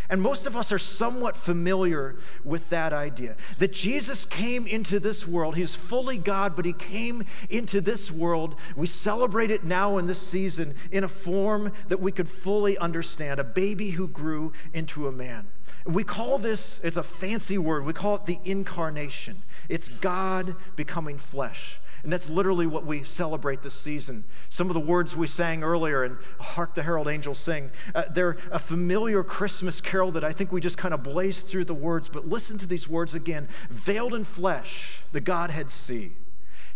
And 0.08 0.20
most 0.20 0.46
of 0.46 0.54
us 0.54 0.70
are 0.70 0.78
somewhat 0.78 1.36
familiar 1.36 2.16
with 2.44 2.68
that 2.70 2.92
idea 2.92 3.36
that 3.58 3.72
Jesus 3.72 4.24
came 4.24 4.66
into 4.66 5.00
this 5.00 5.26
world. 5.26 5.56
He's 5.56 5.74
fully 5.74 6.18
God, 6.18 6.54
but 6.56 6.64
he 6.64 6.72
came 6.72 7.24
into 7.48 7.80
this 7.80 8.10
world. 8.10 8.56
We 8.76 8.86
celebrate 8.86 9.50
it 9.50 9.64
now 9.64 9.96
in 9.98 10.06
this 10.06 10.20
season 10.20 10.74
in 10.90 11.04
a 11.04 11.08
form 11.08 11.72
that 11.88 12.00
we 12.00 12.12
could 12.12 12.28
fully 12.28 12.76
understand 12.78 13.40
a 13.40 13.44
baby 13.44 13.90
who 13.90 14.06
grew 14.08 14.52
into 14.72 15.08
a 15.08 15.12
man. 15.12 15.46
We 15.86 16.04
call 16.04 16.38
this, 16.38 16.80
it's 16.82 16.96
a 16.96 17.02
fancy 17.02 17.58
word, 17.58 17.84
we 17.84 17.92
call 17.92 18.16
it 18.16 18.26
the 18.26 18.38
incarnation. 18.44 19.42
It's 19.68 19.88
God 19.88 20.56
becoming 20.76 21.18
flesh. 21.18 21.78
And 22.04 22.12
that's 22.12 22.28
literally 22.28 22.66
what 22.66 22.84
we 22.84 23.02
celebrate 23.02 23.62
this 23.62 23.74
season. 23.74 24.24
Some 24.50 24.68
of 24.68 24.74
the 24.74 24.80
words 24.80 25.16
we 25.16 25.26
sang 25.26 25.64
earlier 25.64 26.04
and 26.04 26.18
Hark 26.38 26.74
the 26.74 26.82
Herald 26.82 27.08
Angels 27.08 27.38
Sing, 27.38 27.70
uh, 27.94 28.04
they're 28.10 28.36
a 28.52 28.58
familiar 28.58 29.24
Christmas 29.24 29.80
carol 29.80 30.12
that 30.12 30.22
I 30.22 30.30
think 30.30 30.52
we 30.52 30.60
just 30.60 30.76
kind 30.76 30.92
of 30.92 31.02
blaze 31.02 31.42
through 31.42 31.64
the 31.64 31.74
words. 31.74 32.10
But 32.10 32.28
listen 32.28 32.58
to 32.58 32.66
these 32.66 32.86
words 32.86 33.14
again 33.14 33.48
Veiled 33.70 34.14
in 34.14 34.24
flesh, 34.24 35.00
the 35.12 35.20
Godhead 35.22 35.70
see. 35.70 36.12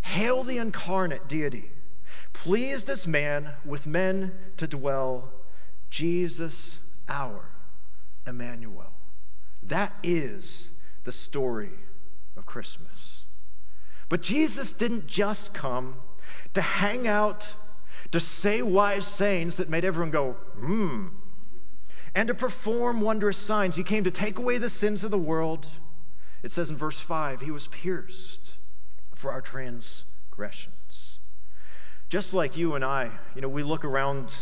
Hail 0.01 0.43
the 0.43 0.57
incarnate 0.57 1.27
deity, 1.27 1.71
pleased 2.33 2.89
as 2.89 3.05
man 3.05 3.51
with 3.63 3.85
men 3.85 4.31
to 4.57 4.65
dwell, 4.65 5.31
Jesus 5.91 6.79
our 7.07 7.49
Emmanuel. 8.25 8.93
That 9.61 9.93
is 10.01 10.69
the 11.03 11.11
story 11.11 11.71
of 12.35 12.47
Christmas. 12.47 13.18
But 14.09 14.23
Jesus 14.23 14.73
didn't 14.73 15.07
just 15.07 15.53
come 15.53 15.97
to 16.55 16.61
hang 16.61 17.07
out, 17.07 17.53
to 18.11 18.19
say 18.19 18.61
wise 18.61 19.05
sayings 19.05 19.57
that 19.57 19.69
made 19.69 19.85
everyone 19.85 20.09
go, 20.09 20.33
hmm, 20.57 21.07
and 22.15 22.27
to 22.27 22.33
perform 22.33 23.01
wondrous 23.01 23.37
signs. 23.37 23.75
He 23.75 23.83
came 23.83 24.03
to 24.03 24.11
take 24.11 24.39
away 24.39 24.57
the 24.57 24.69
sins 24.69 25.03
of 25.03 25.11
the 25.11 25.17
world. 25.17 25.67
It 26.41 26.51
says 26.51 26.69
in 26.71 26.77
verse 26.77 26.99
5 26.99 27.41
He 27.41 27.51
was 27.51 27.67
pierced 27.67 28.53
for 29.13 29.31
our 29.31 29.41
transgressions. 29.41 31.19
Just 32.09 32.33
like 32.33 32.57
you 32.57 32.73
and 32.73 32.83
I, 32.83 33.11
you 33.35 33.41
know, 33.41 33.49
we 33.49 33.61
look 33.61 33.85
around 33.85 34.33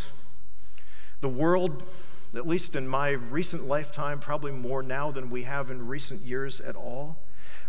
the 1.19 1.27
world, 1.27 1.83
at 2.33 2.47
least 2.47 2.75
in 2.77 2.88
my 2.88 3.09
recent 3.09 3.67
lifetime, 3.67 4.21
probably 4.21 4.51
more 4.51 4.81
now 4.81 5.12
than 5.12 5.29
we 5.29 5.43
have 5.43 5.69
in 5.69 5.86
recent 5.88 6.21
years 6.21 6.62
at 6.62 6.77
all. 6.77 7.17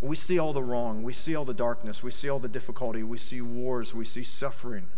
We 0.01 0.17
see 0.17 0.39
all 0.39 0.53
the 0.53 0.63
wrong. 0.63 1.03
We 1.03 1.13
see 1.13 1.35
all 1.35 1.45
the 1.45 1.55
darkness. 1.55 2.03
We 2.03 2.11
see 2.11 2.29
all 2.29 2.39
the 2.39 2.49
difficulty. 2.49 3.03
We 3.03 3.19
see 3.19 3.41
wars. 3.41 3.95
We 3.95 4.05
see 4.05 4.25
suffering. 4.25 4.89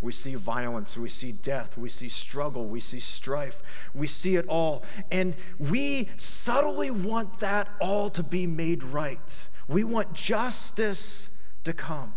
We 0.00 0.12
see 0.12 0.34
violence. 0.34 0.96
We 0.96 1.08
see 1.08 1.32
death. 1.32 1.76
We 1.76 1.88
see 1.88 2.08
struggle. 2.08 2.66
We 2.66 2.80
see 2.80 3.00
strife. 3.00 3.62
We 3.94 4.06
see 4.06 4.36
it 4.36 4.46
all. 4.48 4.82
And 5.10 5.34
we 5.58 6.08
subtly 6.16 6.90
want 6.90 7.40
that 7.40 7.68
all 7.80 8.10
to 8.10 8.22
be 8.22 8.46
made 8.46 8.82
right. 8.82 9.46
We 9.68 9.84
want 9.84 10.14
justice 10.14 11.30
to 11.64 11.72
come. 11.72 12.14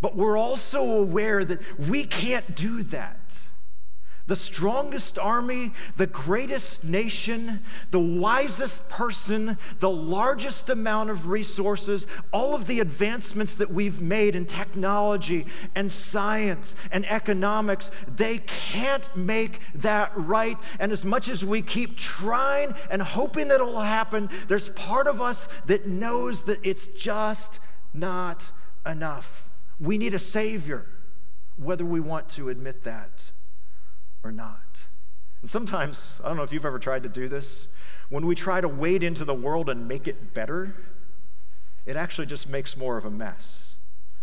But 0.00 0.16
we're 0.16 0.38
also 0.38 0.82
aware 0.82 1.44
that 1.44 1.60
we 1.78 2.04
can't 2.04 2.54
do 2.54 2.82
that 2.84 3.18
the 4.30 4.36
strongest 4.36 5.18
army, 5.18 5.72
the 5.96 6.06
greatest 6.06 6.84
nation, 6.84 7.64
the 7.90 7.98
wisest 7.98 8.88
person, 8.88 9.58
the 9.80 9.90
largest 9.90 10.70
amount 10.70 11.10
of 11.10 11.26
resources, 11.26 12.06
all 12.32 12.54
of 12.54 12.68
the 12.68 12.78
advancements 12.78 13.56
that 13.56 13.72
we've 13.72 14.00
made 14.00 14.36
in 14.36 14.46
technology 14.46 15.46
and 15.74 15.90
science 15.90 16.76
and 16.92 17.04
economics, 17.06 17.90
they 18.06 18.38
can't 18.38 19.16
make 19.16 19.58
that 19.74 20.12
right. 20.14 20.56
And 20.78 20.92
as 20.92 21.04
much 21.04 21.28
as 21.28 21.44
we 21.44 21.60
keep 21.60 21.96
trying 21.96 22.72
and 22.88 23.02
hoping 23.02 23.48
that 23.48 23.56
it'll 23.56 23.80
happen, 23.80 24.30
there's 24.46 24.68
part 24.68 25.08
of 25.08 25.20
us 25.20 25.48
that 25.66 25.88
knows 25.88 26.44
that 26.44 26.60
it's 26.62 26.86
just 26.86 27.58
not 27.92 28.52
enough. 28.86 29.48
We 29.80 29.98
need 29.98 30.14
a 30.14 30.20
Savior, 30.20 30.86
whether 31.56 31.84
we 31.84 31.98
want 31.98 32.28
to 32.36 32.48
admit 32.48 32.84
that 32.84 33.32
or 34.22 34.32
not. 34.32 34.86
And 35.40 35.50
sometimes, 35.50 36.20
I 36.22 36.28
don't 36.28 36.36
know 36.36 36.42
if 36.42 36.52
you've 36.52 36.66
ever 36.66 36.78
tried 36.78 37.02
to 37.04 37.08
do 37.08 37.28
this, 37.28 37.68
when 38.08 38.26
we 38.26 38.34
try 38.34 38.60
to 38.60 38.68
wade 38.68 39.02
into 39.02 39.24
the 39.24 39.34
world 39.34 39.70
and 39.70 39.86
make 39.88 40.06
it 40.06 40.34
better, 40.34 40.74
it 41.86 41.96
actually 41.96 42.26
just 42.26 42.48
makes 42.48 42.76
more 42.76 42.96
of 42.96 43.04
a 43.04 43.10
mess. 43.10 43.69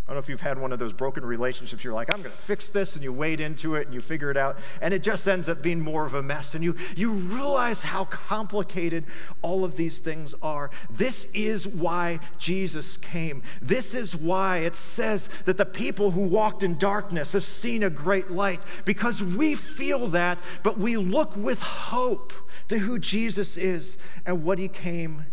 I 0.08 0.12
don't 0.12 0.16
know 0.16 0.20
if 0.20 0.30
you've 0.30 0.40
had 0.40 0.58
one 0.58 0.72
of 0.72 0.80
those 0.80 0.94
broken 0.94 1.26
relationships. 1.26 1.84
You're 1.84 1.94
like, 1.94 2.14
I'm 2.14 2.22
going 2.22 2.34
to 2.34 2.42
fix 2.42 2.70
this, 2.70 2.96
and 2.96 3.04
you 3.04 3.12
wade 3.12 3.42
into 3.42 3.76
it 3.76 3.88
and 3.88 3.94
you 3.94 4.00
figure 4.00 4.32
it 4.32 4.38
out, 4.38 4.58
and 4.82 4.94
it 4.94 5.04
just 5.04 5.28
ends 5.28 5.50
up 5.50 5.62
being 5.62 5.82
more 5.82 6.06
of 6.06 6.14
a 6.14 6.24
mess. 6.24 6.56
And 6.56 6.64
you, 6.64 6.78
you 6.96 7.12
realize 7.12 7.84
how 7.84 8.06
complicated 8.06 9.04
all 9.42 9.66
of 9.66 9.76
these 9.76 10.00
things 10.00 10.34
are. 10.42 10.72
This 10.90 11.28
is 11.34 11.68
why 11.68 12.22
Jesus 12.40 12.96
came. 12.96 13.44
This 13.62 13.94
is 13.94 14.16
why 14.16 14.60
it 14.60 14.78
says 14.78 15.28
that 15.44 15.58
the 15.58 15.66
people 15.66 16.12
who 16.12 16.22
walked 16.22 16.64
in 16.64 16.78
darkness 16.78 17.34
have 17.34 17.44
seen 17.44 17.84
a 17.84 17.90
great 17.90 18.32
light, 18.32 18.64
because 18.86 19.22
we 19.22 19.56
feel 19.56 20.08
that, 20.08 20.40
but 20.64 20.78
we 20.78 20.96
look 20.96 21.36
with 21.36 21.62
hope 21.62 22.32
to 22.70 22.80
who 22.80 22.98
Jesus 22.98 23.58
is 23.58 23.98
and 24.26 24.46
what 24.46 24.58
he 24.58 24.70
came 24.70 25.26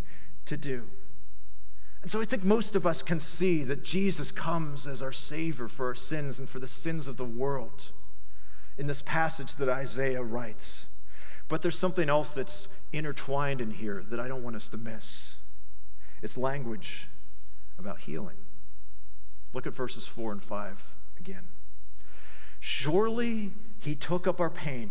to 0.46 0.56
do. 0.56 0.88
And 2.04 2.11
so 2.11 2.20
I 2.20 2.26
think 2.26 2.44
most 2.44 2.76
of 2.76 2.87
us 2.87 3.02
can 3.02 3.18
see 3.18 3.64
that 3.64 3.82
Jesus 3.82 4.30
comes 4.30 4.87
as 4.87 5.00
our 5.00 5.11
Savior 5.11 5.68
for 5.68 5.87
our 5.87 5.94
sins 5.94 6.38
and 6.38 6.46
for 6.46 6.58
the 6.58 6.68
sins 6.68 7.08
of 7.08 7.16
the 7.16 7.25
world 7.25 7.92
in 8.76 8.87
this 8.87 9.00
passage 9.00 9.56
that 9.56 9.70
Isaiah 9.70 10.23
writes. 10.23 10.84
But 11.49 11.62
there's 11.62 11.78
something 11.78 12.11
else 12.11 12.34
that's 12.34 12.68
intertwined 12.92 13.62
in 13.62 13.70
here 13.70 14.04
that 14.11 14.20
I 14.20 14.28
don't 14.28 14.42
want 14.42 14.54
us 14.54 14.68
to 14.68 14.76
miss. 14.76 15.37
It's 16.20 16.37
language 16.37 17.08
about 17.78 18.00
healing. 18.00 18.37
Look 19.54 19.66
at 19.66 19.75
verses 19.75 20.06
4 20.06 20.32
and 20.32 20.44
5 20.44 20.84
again. 21.18 21.49
Surely 22.61 23.52
he 23.82 23.94
took 23.94 24.26
up 24.26 24.42
our 24.42 24.50
pain 24.50 24.90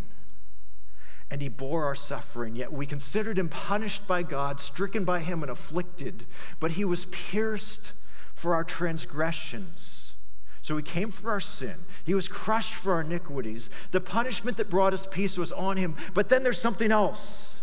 and 1.33 1.41
he 1.41 1.49
bore 1.49 1.85
our 1.85 1.95
suffering, 1.95 2.55
yet 2.55 2.71
we 2.71 2.85
considered 2.85 3.39
him 3.39 3.49
punished 3.49 4.05
by 4.05 4.21
God, 4.21 4.59
stricken 4.59 5.03
by 5.03 5.17
him, 5.17 5.41
and 5.41 5.51
afflicted. 5.51 6.27
But 6.59 6.73
he 6.73 6.85
was 6.85 7.05
pierced 7.05 7.93
for 8.35 8.53
our 8.53 8.63
transgressions. 8.63 10.13
So 10.61 10.77
he 10.77 10.83
came 10.83 11.09
for 11.09 11.31
our 11.31 11.39
sin. 11.39 11.85
He 12.03 12.13
was 12.13 12.27
crushed 12.27 12.75
for 12.75 12.93
our 12.93 13.01
iniquities. 13.01 13.71
The 13.89 13.99
punishment 13.99 14.57
that 14.57 14.69
brought 14.69 14.93
us 14.93 15.07
peace 15.09 15.35
was 15.35 15.51
on 15.51 15.77
him. 15.77 15.95
But 16.13 16.29
then 16.29 16.43
there's 16.43 16.61
something 16.61 16.91
else. 16.91 17.57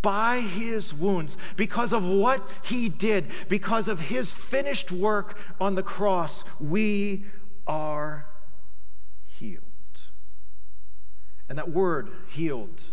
By 0.00 0.40
his 0.40 0.94
wounds, 0.94 1.36
because 1.56 1.92
of 1.92 2.08
what 2.08 2.48
he 2.62 2.88
did, 2.88 3.26
because 3.50 3.86
of 3.86 4.00
his 4.00 4.32
finished 4.32 4.90
work 4.90 5.36
on 5.60 5.74
the 5.74 5.82
cross, 5.82 6.42
we 6.58 7.26
are 7.66 8.24
healed. 9.26 9.60
And 11.50 11.58
that 11.58 11.70
word, 11.70 12.08
healed, 12.30 12.84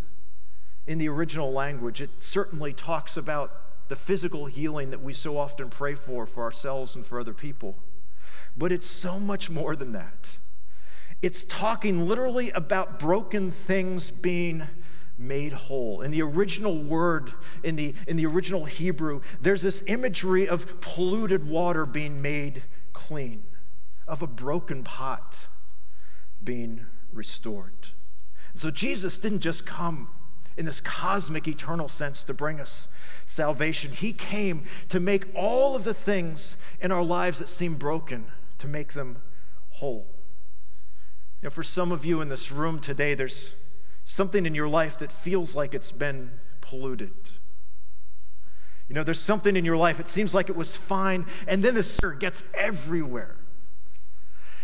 in 0.87 0.97
the 0.97 1.09
original 1.09 1.51
language, 1.51 2.01
it 2.01 2.09
certainly 2.19 2.73
talks 2.73 3.17
about 3.17 3.51
the 3.89 3.95
physical 3.95 4.45
healing 4.45 4.89
that 4.89 5.03
we 5.03 5.13
so 5.13 5.37
often 5.37 5.69
pray 5.69 5.95
for 5.95 6.25
for 6.25 6.43
ourselves 6.43 6.95
and 6.95 7.05
for 7.05 7.19
other 7.19 7.33
people. 7.33 7.77
But 8.55 8.71
it's 8.71 8.89
so 8.89 9.19
much 9.19 9.49
more 9.49 9.75
than 9.75 9.91
that. 9.91 10.37
It's 11.21 11.43
talking 11.43 12.07
literally 12.07 12.51
about 12.51 12.99
broken 12.99 13.51
things 13.51 14.11
being 14.11 14.67
made 15.17 15.53
whole. 15.53 16.01
In 16.01 16.11
the 16.11 16.21
original 16.21 16.81
word, 16.81 17.33
in 17.63 17.75
the, 17.75 17.95
in 18.07 18.17
the 18.17 18.25
original 18.25 18.65
Hebrew, 18.65 19.21
there's 19.41 19.63
this 19.63 19.83
imagery 19.87 20.47
of 20.47 20.79
polluted 20.79 21.47
water 21.47 21.85
being 21.85 22.21
made 22.21 22.63
clean, 22.93 23.43
of 24.07 24.21
a 24.21 24.27
broken 24.27 24.83
pot 24.83 25.47
being 26.43 26.85
restored. 27.11 27.73
So 28.53 28.69
Jesus 28.69 29.17
didn't 29.17 29.41
just 29.41 29.65
come 29.65 30.09
in 30.57 30.65
this 30.65 30.81
cosmic, 30.81 31.47
eternal 31.47 31.87
sense 31.87 32.23
to 32.23 32.33
bring 32.33 32.59
us 32.59 32.87
salvation. 33.25 33.91
He 33.91 34.11
came 34.11 34.65
to 34.89 34.99
make 34.99 35.27
all 35.35 35.75
of 35.75 35.83
the 35.83 35.93
things 35.93 36.57
in 36.81 36.91
our 36.91 37.03
lives 37.03 37.39
that 37.39 37.49
seem 37.49 37.75
broken, 37.75 38.25
to 38.57 38.67
make 38.67 38.93
them 38.93 39.21
whole. 39.71 40.07
You 41.41 41.47
know, 41.47 41.49
for 41.51 41.63
some 41.63 41.91
of 41.91 42.03
you 42.03 42.21
in 42.21 42.29
this 42.29 42.51
room 42.51 42.79
today, 42.79 43.13
there's 43.13 43.53
something 44.05 44.45
in 44.45 44.55
your 44.55 44.67
life 44.67 44.97
that 44.97 45.11
feels 45.11 45.55
like 45.55 45.75
it's 45.75 45.91
been 45.91 46.31
polluted. 46.61 47.29
You 48.87 48.95
know, 48.95 49.03
there's 49.03 49.19
something 49.19 49.55
in 49.55 49.65
your 49.65 49.77
life, 49.77 49.99
it 49.99 50.07
seems 50.07 50.33
like 50.33 50.49
it 50.49 50.55
was 50.55 50.75
fine, 50.75 51.27
and 51.45 51.63
then 51.63 51.75
the 51.75 51.83
dirt 51.83 52.19
gets 52.19 52.43
everywhere. 52.53 53.35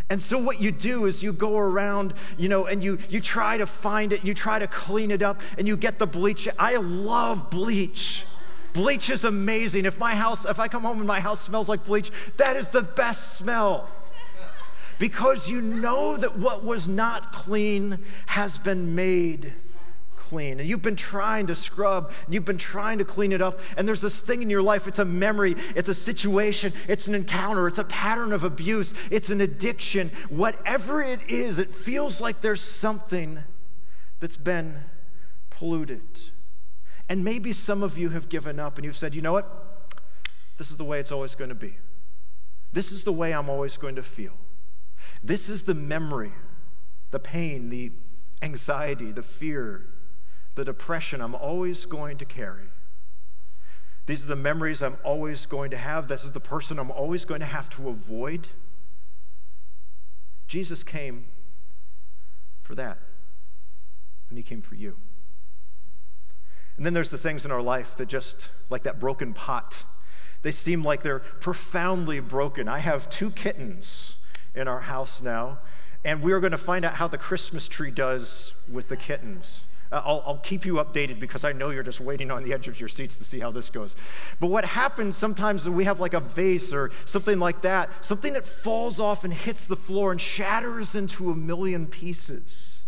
And 0.10 0.22
so 0.22 0.38
what 0.38 0.62
you 0.62 0.72
do 0.72 1.06
is 1.06 1.24
you 1.24 1.34
go 1.34 1.58
around, 1.58 2.14
you 2.38 2.50
know, 2.50 2.66
and 2.66 2.84
you 2.84 3.00
you 3.10 3.20
try 3.20 3.58
to 3.58 3.66
find 3.66 4.14
it, 4.14 4.24
you 4.24 4.34
try 4.34 4.60
to 4.60 4.68
clean 4.68 5.12
it 5.12 5.22
up, 5.22 5.42
and 5.58 5.68
you 5.68 5.78
get 5.78 5.98
the 5.98 6.08
bleach. 6.08 6.48
I 6.60 6.76
love 6.76 7.50
bleach. 7.50 8.26
Bleach 8.74 9.10
is 9.10 9.24
amazing. 9.24 9.86
If 9.86 9.98
my 9.98 10.16
house, 10.16 10.46
if 10.46 10.60
I 10.60 10.68
come 10.68 10.84
home 10.84 10.98
and 10.98 11.08
my 11.08 11.20
house 11.20 11.42
smells 11.42 11.70
like 11.70 11.86
bleach, 11.86 12.12
that 12.38 12.58
is 12.58 12.68
the 12.70 12.82
best 12.82 13.38
smell. 13.38 13.90
Because 15.00 15.50
you 15.50 15.62
know 15.62 16.18
that 16.18 16.38
what 16.38 16.64
was 16.64 16.88
not 16.88 17.34
clean 17.34 18.00
has 18.28 18.58
been 18.58 18.96
made 18.96 19.54
clean. 20.34 20.60
And 20.60 20.68
you've 20.68 20.82
been 20.82 20.96
trying 20.96 21.48
to 21.48 21.56
scrub, 21.56 22.12
and 22.26 22.34
you've 22.34 22.44
been 22.44 22.58
trying 22.58 22.98
to 22.98 23.06
clean 23.06 23.32
it 23.32 23.42
up. 23.42 23.60
And 23.78 23.88
there's 23.88 24.02
this 24.02 24.20
thing 24.20 24.42
in 24.42 24.50
your 24.50 24.64
life 24.64 24.88
it's 24.88 24.98
a 24.98 25.06
memory, 25.06 25.56
it's 25.76 25.90
a 25.90 25.94
situation, 25.94 26.74
it's 26.88 27.06
an 27.06 27.14
encounter, 27.14 27.68
it's 27.68 27.78
a 27.78 27.84
pattern 27.84 28.34
of 28.34 28.44
abuse, 28.44 28.96
it's 29.12 29.30
an 29.30 29.42
addiction. 29.42 30.10
Whatever 30.30 31.04
it 31.04 31.20
is, 31.30 31.60
it 31.60 31.74
feels 31.74 32.20
like 32.20 32.42
there's 32.42 32.62
something 32.62 33.44
that's 34.20 34.38
been 34.38 34.78
polluted. 35.52 36.02
And 37.08 37.24
maybe 37.24 37.54
some 37.54 37.84
of 37.84 37.96
you 37.96 38.10
have 38.10 38.28
given 38.28 38.60
up 38.60 38.78
and 38.78 38.86
you've 38.86 38.98
said, 38.98 39.14
you 39.14 39.22
know 39.22 39.34
what? 39.34 39.92
This 40.58 40.72
is 40.72 40.78
the 40.78 40.84
way 40.84 41.00
it's 41.00 41.12
always 41.12 41.36
going 41.36 41.50
to 41.50 41.56
be. 41.56 41.78
This 42.72 42.92
is 42.92 43.04
the 43.04 43.14
way 43.14 43.34
I'm 43.34 43.50
always 43.50 43.78
going 43.78 43.96
to 43.98 44.04
feel. 44.04 44.34
This 45.24 45.48
is 45.48 45.64
the 45.64 45.76
memory, 45.76 46.32
the 47.12 47.20
pain, 47.20 47.70
the 47.70 47.92
anxiety, 48.42 49.12
the 49.12 49.22
fear, 49.22 49.93
the 50.56 50.66
depression 50.66 51.22
I'm 51.22 51.36
always 51.36 51.86
going 51.86 52.18
to 52.18 52.26
carry. 52.26 52.70
These 54.06 54.24
are 54.24 54.28
the 54.28 54.36
memories 54.36 54.82
I'm 54.82 54.98
always 55.04 55.46
going 55.46 55.72
to 55.72 55.78
have. 55.78 56.08
This 56.08 56.24
is 56.24 56.34
the 56.34 56.40
person 56.40 56.78
I'm 56.78 56.92
always 56.92 57.26
going 57.26 57.40
to 57.40 57.46
have 57.46 57.70
to 57.72 57.90
avoid. 57.90 58.50
Jesus 60.48 60.84
came 60.84 61.26
for 62.62 62.76
that, 62.76 63.00
and 64.30 64.38
He 64.38 64.44
came 64.44 64.62
for 64.62 64.76
you. 64.76 64.98
And 66.76 66.86
then 66.86 66.94
there's 66.94 67.10
the 67.10 67.18
things 67.18 67.46
in 67.46 67.52
our 67.52 67.62
life 67.62 67.96
that 67.98 68.08
just, 68.08 68.50
like 68.70 68.84
that 68.84 69.00
broken 69.00 69.34
pot, 69.34 69.84
they 70.42 70.52
seem 70.52 70.84
like 70.84 71.02
they're 71.02 71.20
profoundly 71.20 72.20
broken. 72.20 72.68
I 72.68 72.80
have 72.80 73.10
two 73.10 73.32
kittens 73.32 74.16
in 74.54 74.68
our 74.68 74.82
house 74.82 75.22
now, 75.22 75.60
and 76.04 76.22
we 76.22 76.34
are 76.34 76.40
going 76.40 76.52
to 76.52 76.58
find 76.58 76.84
out 76.84 76.96
how 76.96 77.08
the 77.08 77.18
Christmas 77.18 77.68
tree 77.68 77.92
does 77.92 78.54
with 78.70 78.90
the 78.90 78.98
kittens. 78.98 79.68
I'll, 79.94 80.24
I'll 80.26 80.38
keep 80.38 80.66
you 80.66 80.76
updated 80.76 81.20
because 81.20 81.44
I 81.44 81.52
know 81.52 81.70
you're 81.70 81.84
just 81.84 82.00
waiting 82.00 82.32
on 82.32 82.44
the 82.44 82.54
edge 82.54 82.68
of 82.68 82.80
your 82.80 82.90
seats 82.90 83.16
to 83.18 83.24
see 83.24 83.40
how 83.40 83.52
this 83.52 83.70
goes. 83.70 83.96
But 84.40 84.48
what 84.48 84.66
happens 84.66 85.16
sometimes 85.16 85.70
we 85.70 85.86
have 85.86 86.00
like 86.00 86.14
a 86.14 86.20
vase 86.20 86.74
or 86.74 86.92
something 87.06 87.40
like 87.40 87.62
that, 87.62 87.90
something 88.02 88.34
that 88.34 88.46
falls 88.46 89.00
off 89.00 89.24
and 89.24 89.34
hits 89.34 89.66
the 89.66 89.76
floor 89.76 90.12
and 90.12 90.20
shatters 90.20 90.96
into 90.96 91.30
a 91.30 91.36
million 91.36 91.86
pieces. 91.86 92.84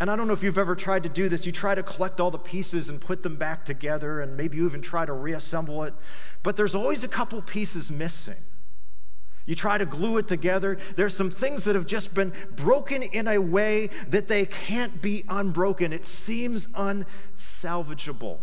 And 0.00 0.10
I 0.10 0.16
don't 0.16 0.28
know 0.28 0.32
if 0.32 0.44
you've 0.44 0.58
ever 0.58 0.76
tried 0.76 1.02
to 1.02 1.08
do 1.08 1.28
this. 1.28 1.44
You 1.44 1.50
try 1.50 1.74
to 1.74 1.82
collect 1.82 2.20
all 2.20 2.30
the 2.30 2.38
pieces 2.38 2.88
and 2.88 3.00
put 3.00 3.24
them 3.24 3.34
back 3.34 3.64
together, 3.64 4.20
and 4.20 4.36
maybe 4.36 4.56
you 4.56 4.64
even 4.64 4.80
try 4.80 5.04
to 5.04 5.12
reassemble 5.12 5.82
it. 5.82 5.94
But 6.44 6.56
there's 6.56 6.76
always 6.76 7.02
a 7.02 7.08
couple 7.08 7.42
pieces 7.42 7.90
missing. 7.90 8.36
You 9.48 9.54
try 9.54 9.78
to 9.78 9.86
glue 9.86 10.18
it 10.18 10.28
together. 10.28 10.76
There's 10.96 11.16
some 11.16 11.30
things 11.30 11.64
that 11.64 11.74
have 11.74 11.86
just 11.86 12.12
been 12.12 12.34
broken 12.54 13.02
in 13.02 13.26
a 13.26 13.38
way 13.38 13.88
that 14.06 14.28
they 14.28 14.44
can't 14.44 15.00
be 15.00 15.24
unbroken. 15.26 15.90
It 15.90 16.04
seems 16.04 16.66
unsalvageable. 16.66 18.40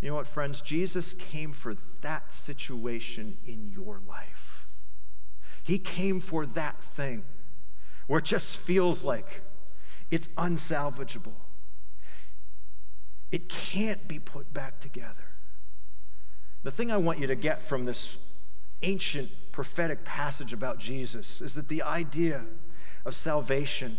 You 0.00 0.10
know 0.10 0.14
what, 0.14 0.28
friends? 0.28 0.60
Jesus 0.60 1.14
came 1.14 1.52
for 1.52 1.74
that 2.02 2.32
situation 2.32 3.38
in 3.44 3.72
your 3.74 4.00
life. 4.08 4.68
He 5.64 5.80
came 5.80 6.20
for 6.20 6.46
that 6.46 6.80
thing 6.80 7.24
where 8.06 8.20
it 8.20 8.24
just 8.24 8.56
feels 8.58 9.04
like 9.04 9.42
it's 10.12 10.28
unsalvageable. 10.38 11.32
It 13.32 13.48
can't 13.48 14.06
be 14.06 14.20
put 14.20 14.54
back 14.54 14.78
together. 14.78 15.26
The 16.62 16.70
thing 16.70 16.92
I 16.92 16.98
want 16.98 17.18
you 17.18 17.26
to 17.26 17.34
get 17.34 17.64
from 17.64 17.84
this 17.84 18.16
ancient 18.84 19.30
prophetic 19.50 20.04
passage 20.04 20.52
about 20.52 20.78
Jesus 20.78 21.40
is 21.40 21.54
that 21.54 21.68
the 21.68 21.82
idea 21.82 22.44
of 23.04 23.14
salvation 23.14 23.98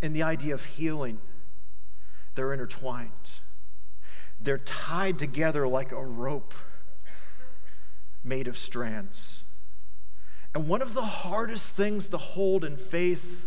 and 0.00 0.14
the 0.14 0.22
idea 0.22 0.54
of 0.54 0.64
healing 0.64 1.20
they're 2.34 2.52
intertwined. 2.52 3.10
They're 4.40 4.58
tied 4.58 5.18
together 5.18 5.68
like 5.68 5.92
a 5.92 6.02
rope 6.02 6.54
made 8.24 8.48
of 8.48 8.56
strands. 8.56 9.44
And 10.54 10.68
one 10.68 10.82
of 10.82 10.94
the 10.94 11.02
hardest 11.02 11.74
things 11.74 12.08
to 12.08 12.18
hold 12.18 12.64
in 12.64 12.76
faith 12.76 13.46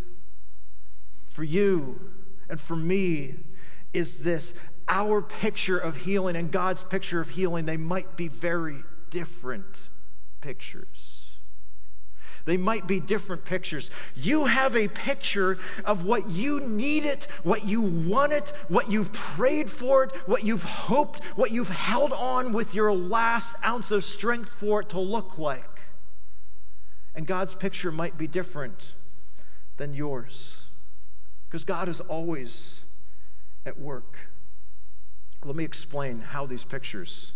for 1.28 1.44
you 1.44 2.12
and 2.48 2.60
for 2.60 2.76
me 2.76 3.36
is 3.92 4.20
this 4.20 4.54
our 4.88 5.20
picture 5.20 5.78
of 5.78 5.96
healing 5.96 6.36
and 6.36 6.50
God's 6.50 6.82
picture 6.82 7.20
of 7.20 7.30
healing, 7.30 7.66
they 7.66 7.76
might 7.76 8.16
be 8.16 8.28
very 8.28 8.84
different 9.10 9.90
pictures. 10.46 11.32
They 12.44 12.56
might 12.56 12.86
be 12.86 13.00
different 13.00 13.44
pictures. 13.44 13.90
You 14.14 14.44
have 14.44 14.76
a 14.76 14.86
picture 14.86 15.58
of 15.84 16.04
what 16.04 16.30
you 16.30 16.60
need 16.60 17.04
it, 17.04 17.26
what 17.42 17.64
you 17.64 17.80
want 17.80 18.32
it, 18.32 18.52
what 18.68 18.88
you've 18.88 19.12
prayed 19.12 19.68
for 19.68 20.04
it, 20.04 20.14
what 20.28 20.44
you've 20.44 20.62
hoped, 20.62 21.24
what 21.34 21.50
you've 21.50 21.70
held 21.70 22.12
on 22.12 22.52
with 22.52 22.76
your 22.76 22.92
last 22.92 23.56
ounce 23.64 23.90
of 23.90 24.04
strength 24.04 24.54
for 24.54 24.82
it 24.82 24.88
to 24.90 25.00
look 25.00 25.36
like. 25.36 25.80
And 27.16 27.26
God's 27.26 27.54
picture 27.54 27.90
might 27.90 28.16
be 28.16 28.28
different 28.28 28.92
than 29.78 29.94
yours 29.94 30.58
because 31.48 31.64
God 31.64 31.88
is 31.88 32.00
always 32.02 32.82
at 33.64 33.80
work. 33.80 34.28
Let 35.44 35.56
me 35.56 35.64
explain 35.64 36.20
how 36.20 36.46
these 36.46 36.62
pictures 36.62 37.32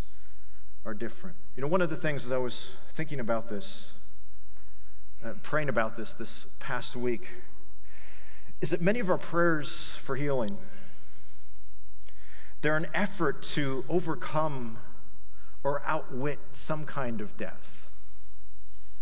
are 0.84 0.94
different. 0.94 1.36
You 1.56 1.62
know, 1.62 1.68
one 1.68 1.82
of 1.82 1.90
the 1.90 1.96
things 1.96 2.24
as 2.24 2.32
I 2.32 2.38
was 2.38 2.70
thinking 2.94 3.20
about 3.20 3.48
this, 3.48 3.92
uh, 5.24 5.32
praying 5.42 5.68
about 5.68 5.96
this 5.96 6.12
this 6.12 6.46
past 6.58 6.96
week, 6.96 7.28
is 8.60 8.70
that 8.70 8.80
many 8.80 9.00
of 9.00 9.10
our 9.10 9.18
prayers 9.18 9.96
for 10.02 10.16
healing, 10.16 10.58
they're 12.62 12.76
an 12.76 12.88
effort 12.94 13.42
to 13.42 13.84
overcome 13.88 14.78
or 15.62 15.82
outwit 15.86 16.38
some 16.52 16.84
kind 16.84 17.20
of 17.20 17.36
death. 17.36 17.90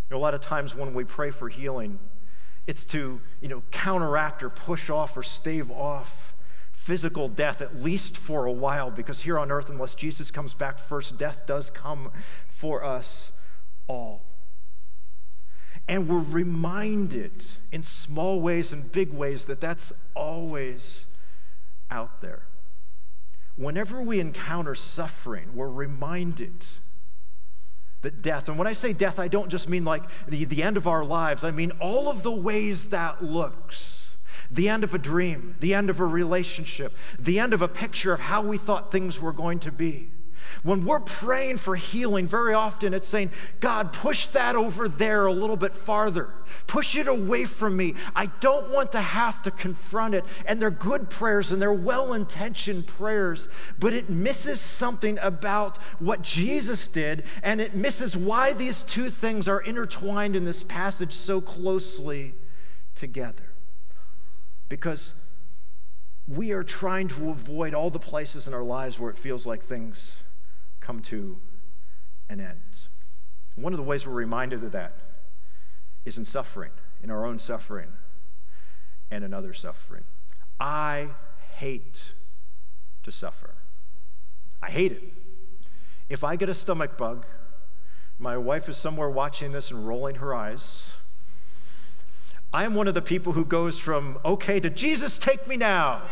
You 0.08 0.14
know, 0.14 0.20
a 0.20 0.22
lot 0.22 0.34
of 0.34 0.40
times 0.40 0.74
when 0.74 0.94
we 0.94 1.04
pray 1.04 1.30
for 1.30 1.48
healing, 1.48 1.98
it's 2.66 2.84
to, 2.86 3.20
you 3.40 3.48
know, 3.48 3.62
counteract 3.70 4.42
or 4.42 4.50
push 4.50 4.90
off 4.90 5.16
or 5.16 5.22
stave 5.22 5.70
off 5.70 6.34
physical 6.88 7.28
death, 7.28 7.60
at 7.60 7.82
least 7.82 8.16
for 8.16 8.46
a 8.46 8.50
while, 8.50 8.90
because 8.90 9.20
here 9.20 9.38
on 9.38 9.52
earth, 9.52 9.68
unless 9.68 9.94
Jesus 9.94 10.30
comes 10.30 10.54
back 10.54 10.78
first, 10.78 11.18
death 11.18 11.42
does 11.46 11.68
come 11.68 12.10
for 12.48 12.82
us 12.82 13.30
all. 13.88 14.24
And 15.86 16.08
we're 16.08 16.16
reminded 16.16 17.44
in 17.70 17.82
small 17.82 18.40
ways 18.40 18.72
and 18.72 18.90
big 18.90 19.12
ways 19.12 19.44
that 19.44 19.60
that's 19.60 19.92
always 20.14 21.04
out 21.90 22.22
there. 22.22 22.44
Whenever 23.56 24.00
we 24.00 24.18
encounter 24.18 24.74
suffering, 24.74 25.50
we're 25.54 25.68
reminded 25.68 26.64
that 28.00 28.22
death, 28.22 28.48
and 28.48 28.56
when 28.56 28.66
I 28.66 28.72
say 28.72 28.94
death, 28.94 29.18
I 29.18 29.28
don't 29.28 29.50
just 29.50 29.68
mean 29.68 29.84
like 29.84 30.04
the, 30.26 30.46
the 30.46 30.62
end 30.62 30.78
of 30.78 30.86
our 30.86 31.04
lives, 31.04 31.44
I 31.44 31.50
mean 31.50 31.70
all 31.80 32.08
of 32.08 32.22
the 32.22 32.32
ways 32.32 32.86
that 32.86 33.22
looks 33.22 34.16
the 34.50 34.68
end 34.68 34.84
of 34.84 34.94
a 34.94 34.98
dream, 34.98 35.56
the 35.60 35.74
end 35.74 35.90
of 35.90 36.00
a 36.00 36.06
relationship, 36.06 36.94
the 37.18 37.38
end 37.38 37.52
of 37.52 37.62
a 37.62 37.68
picture 37.68 38.12
of 38.12 38.20
how 38.20 38.42
we 38.42 38.56
thought 38.56 38.90
things 38.90 39.20
were 39.20 39.32
going 39.32 39.58
to 39.60 39.72
be. 39.72 40.10
When 40.62 40.84
we're 40.84 41.00
praying 41.00 41.58
for 41.58 41.76
healing, 41.76 42.26
very 42.26 42.54
often 42.54 42.94
it's 42.94 43.08
saying, 43.08 43.30
God, 43.60 43.92
push 43.92 44.26
that 44.26 44.56
over 44.56 44.88
there 44.88 45.26
a 45.26 45.32
little 45.32 45.56
bit 45.56 45.74
farther. 45.74 46.30
Push 46.66 46.96
it 46.96 47.06
away 47.06 47.44
from 47.44 47.76
me. 47.76 47.94
I 48.14 48.26
don't 48.40 48.70
want 48.70 48.92
to 48.92 49.00
have 49.00 49.42
to 49.42 49.50
confront 49.50 50.14
it. 50.14 50.24
And 50.46 50.60
they're 50.60 50.70
good 50.70 51.10
prayers 51.10 51.52
and 51.52 51.60
they're 51.60 51.72
well 51.72 52.12
intentioned 52.12 52.86
prayers, 52.86 53.48
but 53.78 53.92
it 53.92 54.08
misses 54.08 54.60
something 54.60 55.18
about 55.20 55.76
what 55.98 56.22
Jesus 56.22 56.88
did, 56.88 57.24
and 57.42 57.60
it 57.60 57.74
misses 57.74 58.16
why 58.16 58.52
these 58.52 58.82
two 58.82 59.10
things 59.10 59.48
are 59.48 59.60
intertwined 59.60 60.34
in 60.34 60.44
this 60.44 60.62
passage 60.62 61.12
so 61.12 61.40
closely 61.40 62.34
together 62.94 63.47
because 64.68 65.14
we 66.26 66.52
are 66.52 66.62
trying 66.62 67.08
to 67.08 67.30
avoid 67.30 67.74
all 67.74 67.90
the 67.90 67.98
places 67.98 68.46
in 68.46 68.54
our 68.54 68.62
lives 68.62 68.98
where 68.98 69.10
it 69.10 69.18
feels 69.18 69.46
like 69.46 69.64
things 69.64 70.18
come 70.80 71.00
to 71.00 71.38
an 72.28 72.40
end. 72.40 72.60
One 73.56 73.72
of 73.72 73.78
the 73.78 73.82
ways 73.82 74.06
we're 74.06 74.12
reminded 74.12 74.62
of 74.62 74.72
that 74.72 74.92
is 76.04 76.18
in 76.18 76.24
suffering, 76.24 76.70
in 77.02 77.10
our 77.10 77.24
own 77.24 77.38
suffering 77.38 77.88
and 79.10 79.24
in 79.24 79.32
other 79.32 79.54
suffering. 79.54 80.04
I 80.60 81.08
hate 81.56 82.12
to 83.04 83.12
suffer. 83.12 83.54
I 84.62 84.70
hate 84.70 84.92
it. 84.92 85.02
If 86.08 86.24
I 86.24 86.36
get 86.36 86.48
a 86.48 86.54
stomach 86.54 86.96
bug, 86.98 87.26
my 88.18 88.36
wife 88.36 88.68
is 88.68 88.76
somewhere 88.76 89.08
watching 89.08 89.52
this 89.52 89.70
and 89.70 89.86
rolling 89.86 90.16
her 90.16 90.34
eyes. 90.34 90.92
I 92.52 92.64
am 92.64 92.74
one 92.74 92.88
of 92.88 92.94
the 92.94 93.02
people 93.02 93.34
who 93.34 93.44
goes 93.44 93.78
from 93.78 94.18
okay 94.24 94.58
to 94.60 94.70
Jesus, 94.70 95.18
take 95.18 95.46
me 95.46 95.56
now. 95.56 96.02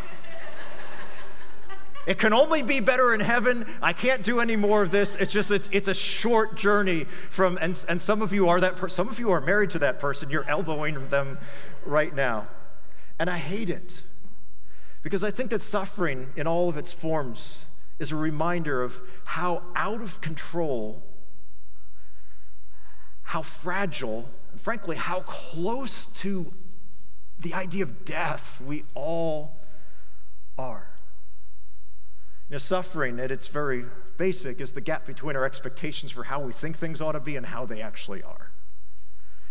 It 2.05 2.19
can 2.19 2.31
only 2.31 2.61
be 2.61 2.79
better 2.79 3.13
in 3.13 3.19
heaven. 3.19 3.65
I 3.81 3.91
can't 3.91 4.23
do 4.23 4.39
any 4.39 4.55
more 4.55 4.81
of 4.83 4.91
this. 4.91 5.15
It's 5.15 5.33
just, 5.33 5.51
it's, 5.51 5.67
it's 5.73 5.89
a 5.89 5.93
short 5.93 6.55
journey 6.55 7.05
from, 7.29 7.57
and, 7.59 7.83
and 7.89 8.01
some 8.01 8.21
of 8.21 8.31
you 8.31 8.47
are 8.47 8.61
that, 8.61 8.77
per, 8.77 8.87
some 8.87 9.09
of 9.09 9.19
you 9.19 9.29
are 9.31 9.41
married 9.41 9.71
to 9.71 9.79
that 9.79 9.99
person. 9.99 10.29
You're 10.29 10.47
elbowing 10.47 11.09
them 11.09 11.37
right 11.85 12.15
now. 12.15 12.47
And 13.19 13.29
I 13.29 13.37
hate 13.39 13.69
it 13.69 14.03
because 15.03 15.21
I 15.21 15.31
think 15.31 15.49
that 15.49 15.61
suffering 15.61 16.27
in 16.37 16.47
all 16.47 16.69
of 16.69 16.77
its 16.77 16.93
forms 16.93 17.65
is 17.99 18.13
a 18.13 18.15
reminder 18.15 18.83
of 18.83 19.01
how 19.25 19.63
out 19.75 20.01
of 20.01 20.21
control, 20.21 21.03
how 23.27 23.41
fragile, 23.41 24.25
and 24.53 24.61
frankly, 24.61 24.95
how 24.95 25.19
close 25.19 26.05
to 26.05 26.53
the 27.39 27.53
idea 27.53 27.83
of 27.83 28.05
death 28.05 28.61
we 28.65 28.85
all 28.95 29.57
are. 30.57 30.87
You 32.47 32.53
know, 32.53 32.57
suffering 32.57 33.19
at 33.19 33.29
its 33.29 33.49
very 33.49 33.83
basic 34.15 34.61
is 34.61 34.71
the 34.71 34.79
gap 34.79 35.05
between 35.05 35.35
our 35.35 35.43
expectations 35.43 36.09
for 36.09 36.23
how 36.23 36.39
we 36.39 36.53
think 36.53 36.77
things 36.77 37.01
ought 37.01 37.11
to 37.11 37.19
be 37.19 37.35
and 37.35 37.45
how 37.45 37.65
they 37.65 37.81
actually 37.81 38.23
are. 38.23 38.51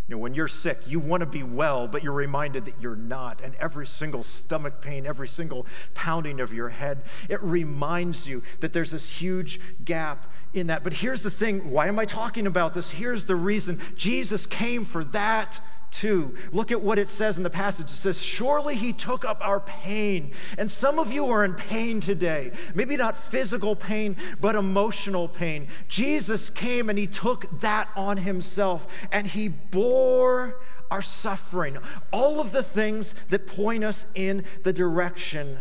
You 0.08 0.14
know, 0.14 0.20
when 0.20 0.32
you're 0.32 0.48
sick, 0.48 0.78
you 0.86 0.98
want 0.98 1.20
to 1.20 1.26
be 1.26 1.42
well, 1.42 1.86
but 1.86 2.02
you're 2.02 2.14
reminded 2.14 2.64
that 2.64 2.80
you're 2.80 2.96
not. 2.96 3.42
And 3.42 3.54
every 3.56 3.86
single 3.86 4.22
stomach 4.22 4.80
pain, 4.80 5.04
every 5.04 5.28
single 5.28 5.66
pounding 5.92 6.40
of 6.40 6.50
your 6.50 6.70
head, 6.70 7.02
it 7.28 7.42
reminds 7.42 8.26
you 8.26 8.42
that 8.60 8.72
there's 8.72 8.92
this 8.92 9.10
huge 9.20 9.60
gap 9.84 10.32
in 10.52 10.68
that. 10.68 10.84
But 10.84 10.94
here's 10.94 11.22
the 11.22 11.30
thing 11.30 11.70
why 11.70 11.88
am 11.88 11.98
I 11.98 12.04
talking 12.04 12.46
about 12.46 12.74
this? 12.74 12.90
Here's 12.90 13.24
the 13.24 13.36
reason 13.36 13.80
Jesus 13.96 14.46
came 14.46 14.84
for 14.84 15.04
that 15.04 15.60
Too. 15.92 16.34
Look 16.52 16.72
at 16.72 16.82
what 16.82 16.98
it 16.98 17.08
says 17.08 17.38
in 17.38 17.42
the 17.42 17.48
passage. 17.50 17.90
It 17.90 17.96
says, 17.96 18.20
Surely 18.20 18.76
he 18.76 18.92
took 18.92 19.24
up 19.24 19.38
our 19.40 19.60
pain. 19.60 20.32
And 20.58 20.70
some 20.70 20.98
of 20.98 21.12
you 21.12 21.26
are 21.30 21.44
in 21.44 21.54
pain 21.54 22.00
today. 22.00 22.52
Maybe 22.74 22.96
not 22.96 23.16
physical 23.16 23.74
pain, 23.76 24.16
but 24.40 24.56
emotional 24.56 25.28
pain. 25.28 25.68
Jesus 25.88 26.50
came 26.50 26.90
and 26.90 26.98
he 26.98 27.06
took 27.06 27.60
that 27.60 27.88
on 27.96 28.18
himself 28.18 28.86
and 29.10 29.26
he 29.26 29.48
bore 29.48 30.58
our 30.90 31.02
suffering. 31.02 31.78
All 32.12 32.40
of 32.40 32.52
the 32.52 32.62
things 32.62 33.14
that 33.30 33.46
point 33.46 33.84
us 33.84 34.06
in 34.14 34.44
the 34.64 34.72
direction 34.72 35.58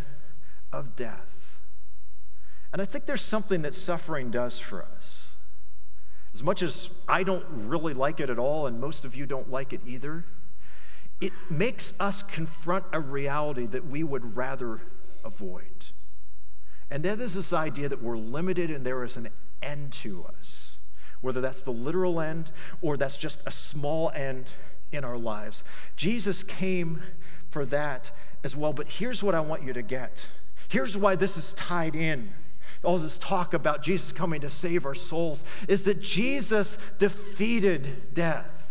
of 0.74 0.96
death. 0.96 1.25
And 2.76 2.82
I 2.82 2.86
think 2.86 3.06
there's 3.06 3.22
something 3.22 3.62
that 3.62 3.74
suffering 3.74 4.32
does 4.32 4.60
for 4.60 4.84
us. 4.84 5.28
As 6.34 6.44
much 6.44 6.62
as 6.62 6.90
I 7.08 7.24
don't 7.24 7.46
really 7.50 7.94
like 7.94 8.20
it 8.20 8.30
at 8.30 8.38
all, 8.38 8.68
and 8.68 8.82
most 8.82 9.06
of 9.06 9.16
you 9.16 9.26
don't 9.26 9.50
like 9.50 9.72
it 9.72 9.80
either, 9.88 10.26
it 11.22 11.32
makes 11.50 11.94
us 12.02 12.22
confront 12.22 12.84
a 12.92 13.00
reality 13.00 13.66
that 13.68 13.86
we 13.86 14.04
would 14.04 14.36
rather 14.36 14.82
avoid. 15.24 15.86
And 16.92 17.06
that 17.06 17.22
is 17.22 17.36
this 17.36 17.54
idea 17.54 17.88
that 17.88 18.04
we're 18.04 18.18
limited 18.18 18.70
and 18.70 18.86
there 18.86 19.06
is 19.06 19.16
an 19.16 19.30
end 19.64 19.94
to 20.04 20.26
us, 20.38 20.76
whether 21.22 21.40
that's 21.40 21.62
the 21.62 21.72
literal 21.72 22.20
end 22.20 22.52
or 22.82 22.98
that's 22.98 23.16
just 23.16 23.40
a 23.46 23.52
small 23.52 24.12
end 24.14 24.50
in 24.92 25.06
our 25.06 25.18
lives. 25.18 25.64
Jesus 25.96 26.44
came 26.44 27.02
for 27.50 27.66
that 27.68 28.12
as 28.44 28.54
well. 28.54 28.74
But 28.74 28.90
here's 28.90 29.24
what 29.24 29.34
I 29.34 29.40
want 29.40 29.64
you 29.64 29.72
to 29.72 29.82
get. 29.82 30.28
Here's 30.68 30.98
why 30.98 31.16
this 31.16 31.38
is 31.38 31.54
tied 31.54 31.96
in 31.96 32.34
all 32.86 32.98
this 33.00 33.18
talk 33.18 33.54
about 33.54 33.84
Jesus 33.84 34.12
coming 34.12 34.42
to 34.42 34.50
save 34.50 34.86
our 34.86 34.96
souls 34.96 35.44
is 35.68 35.84
that 35.84 36.02
Jesus 36.02 36.78
defeated 36.98 38.14
death. 38.14 38.65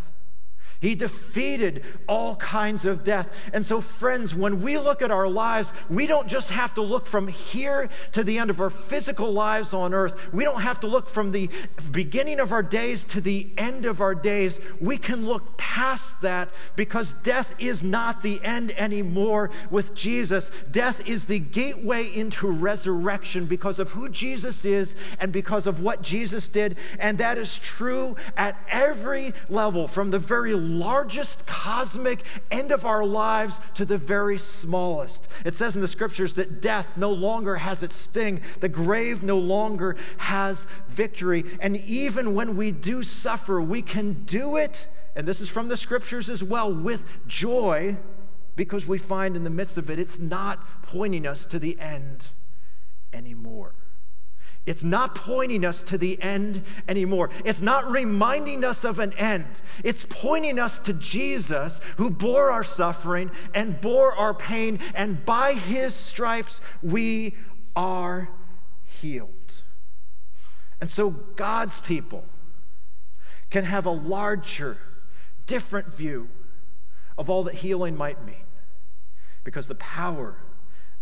He 0.84 0.94
defeated 0.94 1.82
all 2.06 2.36
kinds 2.36 2.84
of 2.84 3.04
death. 3.04 3.34
And 3.54 3.64
so, 3.64 3.80
friends, 3.80 4.34
when 4.34 4.60
we 4.60 4.76
look 4.76 5.00
at 5.00 5.10
our 5.10 5.26
lives, 5.26 5.72
we 5.88 6.06
don't 6.06 6.28
just 6.28 6.50
have 6.50 6.74
to 6.74 6.82
look 6.82 7.06
from 7.06 7.26
here 7.26 7.88
to 8.12 8.22
the 8.22 8.36
end 8.36 8.50
of 8.50 8.60
our 8.60 8.68
physical 8.68 9.32
lives 9.32 9.72
on 9.72 9.94
earth. 9.94 10.14
We 10.30 10.44
don't 10.44 10.60
have 10.60 10.80
to 10.80 10.86
look 10.86 11.08
from 11.08 11.32
the 11.32 11.48
beginning 11.90 12.38
of 12.38 12.52
our 12.52 12.62
days 12.62 13.02
to 13.04 13.22
the 13.22 13.48
end 13.56 13.86
of 13.86 14.02
our 14.02 14.14
days. 14.14 14.60
We 14.78 14.98
can 14.98 15.24
look 15.24 15.56
past 15.56 16.20
that 16.20 16.50
because 16.76 17.14
death 17.22 17.54
is 17.58 17.82
not 17.82 18.22
the 18.22 18.44
end 18.44 18.72
anymore 18.78 19.50
with 19.70 19.94
Jesus. 19.94 20.50
Death 20.70 21.08
is 21.08 21.24
the 21.24 21.38
gateway 21.38 22.12
into 22.14 22.46
resurrection 22.46 23.46
because 23.46 23.78
of 23.78 23.92
who 23.92 24.10
Jesus 24.10 24.66
is 24.66 24.94
and 25.18 25.32
because 25.32 25.66
of 25.66 25.80
what 25.80 26.02
Jesus 26.02 26.46
did. 26.46 26.76
And 26.98 27.16
that 27.16 27.38
is 27.38 27.56
true 27.56 28.16
at 28.36 28.58
every 28.68 29.32
level, 29.48 29.88
from 29.88 30.10
the 30.10 30.18
very 30.18 30.52
largest 30.74 31.46
cosmic 31.46 32.24
end 32.50 32.72
of 32.72 32.84
our 32.84 33.04
lives 33.04 33.60
to 33.74 33.84
the 33.84 33.98
very 33.98 34.38
smallest. 34.38 35.28
It 35.44 35.54
says 35.54 35.74
in 35.74 35.80
the 35.80 35.88
scriptures 35.88 36.34
that 36.34 36.60
death 36.60 36.96
no 36.96 37.10
longer 37.10 37.56
has 37.56 37.82
its 37.82 37.96
sting, 37.96 38.40
the 38.60 38.68
grave 38.68 39.22
no 39.22 39.38
longer 39.38 39.96
has 40.18 40.66
victory. 40.88 41.44
And 41.60 41.76
even 41.76 42.34
when 42.34 42.56
we 42.56 42.72
do 42.72 43.02
suffer, 43.02 43.60
we 43.60 43.82
can 43.82 44.24
do 44.24 44.56
it, 44.56 44.86
and 45.16 45.26
this 45.26 45.40
is 45.40 45.48
from 45.48 45.68
the 45.68 45.76
scriptures 45.76 46.28
as 46.28 46.42
well, 46.42 46.72
with 46.72 47.02
joy 47.26 47.96
because 48.56 48.86
we 48.86 48.98
find 48.98 49.36
in 49.36 49.44
the 49.44 49.50
midst 49.50 49.78
of 49.78 49.90
it, 49.90 49.98
it's 49.98 50.18
not 50.18 50.82
pointing 50.82 51.26
us 51.26 51.44
to 51.46 51.58
the 51.58 51.78
end 51.80 52.28
anymore. 53.12 53.74
It's 54.66 54.82
not 54.82 55.14
pointing 55.14 55.64
us 55.64 55.82
to 55.82 55.98
the 55.98 56.20
end 56.22 56.62
anymore. 56.88 57.28
It's 57.44 57.60
not 57.60 57.90
reminding 57.90 58.64
us 58.64 58.82
of 58.82 58.98
an 58.98 59.12
end. 59.14 59.60
It's 59.82 60.06
pointing 60.08 60.58
us 60.58 60.78
to 60.80 60.94
Jesus 60.94 61.80
who 61.98 62.08
bore 62.08 62.50
our 62.50 62.64
suffering 62.64 63.30
and 63.52 63.80
bore 63.80 64.16
our 64.16 64.32
pain, 64.32 64.80
and 64.94 65.24
by 65.24 65.52
his 65.52 65.94
stripes 65.94 66.62
we 66.82 67.36
are 67.76 68.30
healed. 68.84 69.30
And 70.80 70.90
so 70.90 71.10
God's 71.10 71.78
people 71.80 72.24
can 73.50 73.64
have 73.64 73.84
a 73.84 73.90
larger, 73.90 74.78
different 75.46 75.92
view 75.92 76.28
of 77.18 77.28
all 77.28 77.44
that 77.44 77.56
healing 77.56 77.96
might 77.96 78.24
mean 78.24 78.46
because 79.44 79.68
the 79.68 79.74
power 79.74 80.38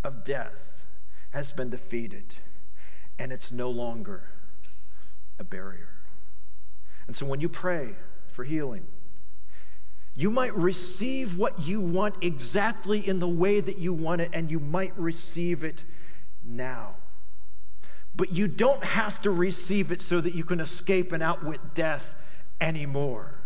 of 0.03 0.25
death 0.25 0.85
has 1.31 1.53
been 1.53 1.71
defeated 1.71 2.35
and 3.19 3.33
it's 3.33 3.53
no 3.53 3.71
longer 3.71 4.25
a 5.39 5.45
barrier. 5.45 5.89
And 7.07 7.17
so 7.17 7.27
when 7.27 7.41
you 7.41 7.49
pray 7.49 7.91
for 8.29 8.45
healing, 8.45 8.87
you 10.15 10.31
might 10.31 10.55
receive 10.57 11.39
what 11.39 11.61
you 11.61 11.81
want 11.81 12.17
exactly 12.21 13.07
in 13.07 13.19
the 13.19 13.29
way 13.29 13.61
that 13.61 13.79
you 13.79 13.93
want 13.93 14.21
it, 14.21 14.31
and 14.33 14.51
you 14.51 14.61
might 14.61 14.97
receive 14.99 15.65
it 15.65 15.85
now. 16.45 16.97
But 18.15 18.33
you 18.33 18.47
don't 18.47 18.85
have 18.85 19.23
to 19.23 19.31
receive 19.31 19.91
it 19.91 20.03
so 20.03 20.21
that 20.21 20.35
you 20.35 20.45
can 20.45 20.61
escape 20.61 21.13
and 21.13 21.23
outwit 21.23 21.75
death 21.75 22.15
anymore. 22.61 23.37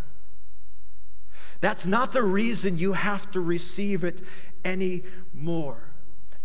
That's 1.61 1.87
not 1.87 2.12
the 2.12 2.22
reason 2.22 2.79
you 2.79 2.94
have 2.94 3.31
to 3.31 3.40
receive 3.40 4.02
it 4.02 4.20
anymore. 4.64 5.86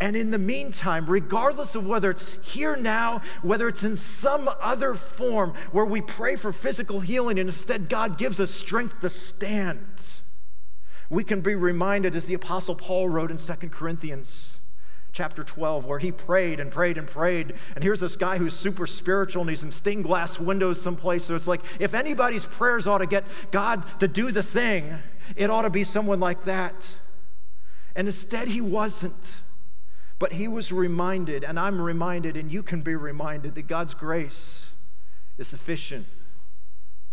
And 0.01 0.15
in 0.15 0.31
the 0.31 0.39
meantime, 0.39 1.05
regardless 1.05 1.75
of 1.75 1.85
whether 1.85 2.09
it's 2.09 2.35
here 2.41 2.75
now, 2.75 3.21
whether 3.43 3.67
it's 3.67 3.83
in 3.83 3.95
some 3.95 4.49
other 4.59 4.95
form 4.95 5.53
where 5.71 5.85
we 5.85 6.01
pray 6.01 6.35
for 6.35 6.51
physical 6.51 7.01
healing 7.01 7.37
and 7.37 7.47
instead 7.47 7.87
God 7.87 8.17
gives 8.17 8.39
us 8.39 8.49
strength 8.49 8.99
to 9.01 9.11
stand, 9.11 10.01
we 11.11 11.23
can 11.23 11.41
be 11.41 11.53
reminded, 11.53 12.15
as 12.15 12.25
the 12.25 12.33
Apostle 12.33 12.73
Paul 12.73 13.09
wrote 13.09 13.29
in 13.29 13.37
2 13.37 13.53
Corinthians 13.69 14.57
chapter 15.11 15.43
12, 15.43 15.85
where 15.85 15.99
he 15.99 16.11
prayed 16.11 16.59
and 16.59 16.71
prayed 16.71 16.97
and 16.97 17.07
prayed. 17.07 17.53
And 17.75 17.83
here's 17.83 17.99
this 17.99 18.15
guy 18.15 18.39
who's 18.39 18.55
super 18.55 18.87
spiritual 18.87 19.41
and 19.41 19.51
he's 19.51 19.61
in 19.61 19.69
stained 19.69 20.05
glass 20.05 20.39
windows 20.39 20.81
someplace. 20.81 21.25
So 21.25 21.35
it's 21.35 21.47
like, 21.47 21.61
if 21.79 21.93
anybody's 21.93 22.45
prayers 22.45 22.87
ought 22.87 22.99
to 22.99 23.05
get 23.05 23.23
God 23.51 23.85
to 23.99 24.07
do 24.07 24.31
the 24.31 24.41
thing, 24.41 24.97
it 25.35 25.51
ought 25.51 25.61
to 25.61 25.69
be 25.69 25.83
someone 25.83 26.19
like 26.19 26.45
that. 26.45 26.95
And 27.95 28.07
instead, 28.07 28.47
he 28.47 28.61
wasn't. 28.61 29.41
But 30.21 30.34
he 30.34 30.47
was 30.47 30.71
reminded, 30.71 31.43
and 31.43 31.60
I'm 31.60 31.81
reminded, 31.81 32.38
and 32.38 32.51
you 32.51 32.62
can 32.62 32.84
be 32.84 32.93
reminded 32.93 33.55
that 33.55 33.63
God's 33.63 33.95
grace 33.95 34.69
is 35.39 35.47
sufficient 35.47 36.05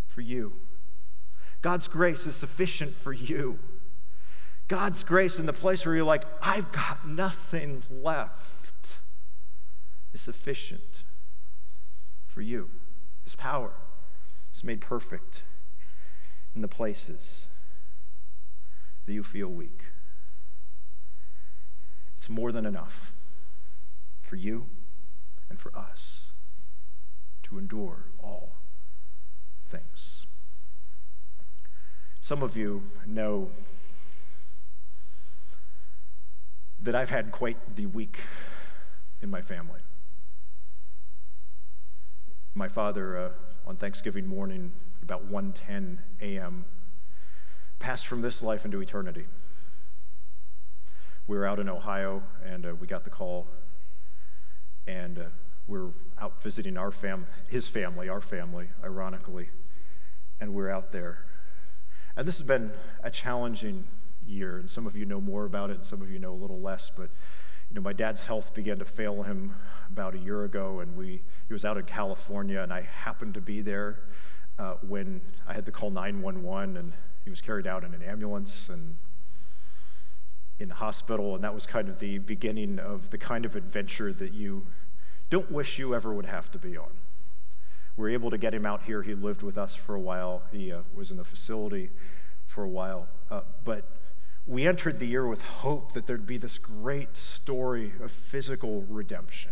for 0.06 0.20
you. 0.20 0.52
God's 1.62 1.88
grace 1.88 2.26
is 2.26 2.36
sufficient 2.36 2.94
for 2.94 3.14
you. 3.14 3.60
God's 4.68 5.04
grace 5.04 5.38
in 5.38 5.46
the 5.46 5.54
place 5.54 5.86
where 5.86 5.94
you're 5.94 6.04
like, 6.04 6.26
I've 6.42 6.70
got 6.70 7.08
nothing 7.08 7.82
left, 7.90 8.98
is 10.12 10.20
sufficient 10.20 11.02
for 12.26 12.42
you. 12.42 12.68
His 13.24 13.34
power 13.34 13.70
is 14.54 14.62
made 14.62 14.82
perfect 14.82 15.44
in 16.54 16.60
the 16.60 16.68
places 16.68 17.48
that 19.06 19.14
you 19.14 19.22
feel 19.22 19.48
weak. 19.48 19.84
It's 22.18 22.28
more 22.28 22.50
than 22.50 22.66
enough 22.66 23.12
for 24.22 24.34
you 24.34 24.66
and 25.48 25.60
for 25.60 25.74
us 25.74 26.32
to 27.44 27.60
endure 27.60 28.06
all 28.20 28.56
things. 29.70 30.26
Some 32.20 32.42
of 32.42 32.56
you 32.56 32.82
know 33.06 33.50
that 36.82 36.96
I've 36.96 37.10
had 37.10 37.30
quite 37.30 37.76
the 37.76 37.86
week 37.86 38.18
in 39.22 39.30
my 39.30 39.40
family. 39.40 39.80
My 42.52 42.68
father, 42.68 43.16
uh, 43.16 43.30
on 43.64 43.76
Thanksgiving 43.76 44.26
morning, 44.26 44.72
about 45.04 45.30
1:10 45.30 45.98
a.m., 46.20 46.64
passed 47.78 48.08
from 48.08 48.22
this 48.22 48.42
life 48.42 48.64
into 48.64 48.80
eternity 48.80 49.26
we 51.28 51.36
were 51.36 51.46
out 51.46 51.60
in 51.60 51.68
Ohio 51.68 52.22
and 52.44 52.66
uh, 52.66 52.74
we 52.74 52.86
got 52.86 53.04
the 53.04 53.10
call, 53.10 53.46
and 54.86 55.18
uh, 55.18 55.24
we 55.66 55.78
are 55.78 55.90
out 56.20 56.42
visiting 56.42 56.76
our 56.78 56.90
fam, 56.90 57.26
his 57.46 57.68
family, 57.68 58.08
our 58.08 58.22
family, 58.22 58.68
ironically, 58.82 59.50
and 60.40 60.50
we 60.50 60.56
we're 60.56 60.70
out 60.70 60.90
there. 60.90 61.26
And 62.16 62.26
this 62.26 62.38
has 62.38 62.46
been 62.46 62.72
a 63.04 63.10
challenging 63.10 63.84
year, 64.26 64.56
and 64.56 64.70
some 64.70 64.86
of 64.86 64.96
you 64.96 65.04
know 65.04 65.20
more 65.20 65.44
about 65.44 65.68
it, 65.70 65.76
and 65.76 65.84
some 65.84 66.00
of 66.00 66.10
you 66.10 66.18
know 66.18 66.32
a 66.32 66.40
little 66.40 66.60
less. 66.60 66.90
But 66.96 67.10
you 67.68 67.74
know, 67.74 67.82
my 67.82 67.92
dad's 67.92 68.24
health 68.24 68.54
began 68.54 68.78
to 68.78 68.86
fail 68.86 69.22
him 69.22 69.54
about 69.92 70.14
a 70.14 70.18
year 70.18 70.44
ago, 70.44 70.80
and 70.80 70.96
we 70.96 71.20
he 71.46 71.52
was 71.52 71.64
out 71.64 71.76
in 71.76 71.84
California, 71.84 72.60
and 72.62 72.72
I 72.72 72.82
happened 72.82 73.34
to 73.34 73.42
be 73.42 73.60
there 73.60 74.00
uh, 74.58 74.74
when 74.80 75.20
I 75.46 75.52
had 75.52 75.66
to 75.66 75.72
call 75.72 75.90
911, 75.90 76.78
and 76.78 76.94
he 77.22 77.30
was 77.30 77.42
carried 77.42 77.66
out 77.66 77.84
in 77.84 77.92
an 77.92 78.02
ambulance, 78.02 78.70
and 78.70 78.96
in 80.58 80.68
the 80.68 80.74
hospital, 80.74 81.34
and 81.34 81.44
that 81.44 81.54
was 81.54 81.66
kind 81.66 81.88
of 81.88 81.98
the 81.98 82.18
beginning 82.18 82.78
of 82.78 83.10
the 83.10 83.18
kind 83.18 83.44
of 83.44 83.56
adventure 83.56 84.12
that 84.12 84.32
you 84.32 84.66
don't 85.30 85.50
wish 85.50 85.78
you 85.78 85.94
ever 85.94 86.12
would 86.12 86.26
have 86.26 86.50
to 86.50 86.58
be 86.58 86.76
on. 86.76 86.90
We 87.96 88.02
were 88.02 88.10
able 88.10 88.30
to 88.30 88.38
get 88.38 88.54
him 88.54 88.64
out 88.64 88.82
here. 88.82 89.02
He 89.02 89.14
lived 89.14 89.42
with 89.42 89.58
us 89.58 89.74
for 89.74 89.94
a 89.94 90.00
while. 90.00 90.42
He 90.50 90.72
uh, 90.72 90.80
was 90.94 91.10
in 91.10 91.16
the 91.16 91.24
facility 91.24 91.90
for 92.46 92.64
a 92.64 92.68
while. 92.68 93.08
Uh, 93.30 93.42
but 93.64 93.84
we 94.46 94.66
entered 94.66 94.98
the 94.98 95.06
year 95.06 95.26
with 95.26 95.42
hope 95.42 95.92
that 95.92 96.06
there'd 96.06 96.26
be 96.26 96.38
this 96.38 96.58
great 96.58 97.16
story 97.16 97.92
of 98.00 98.10
physical 98.10 98.84
redemption 98.88 99.50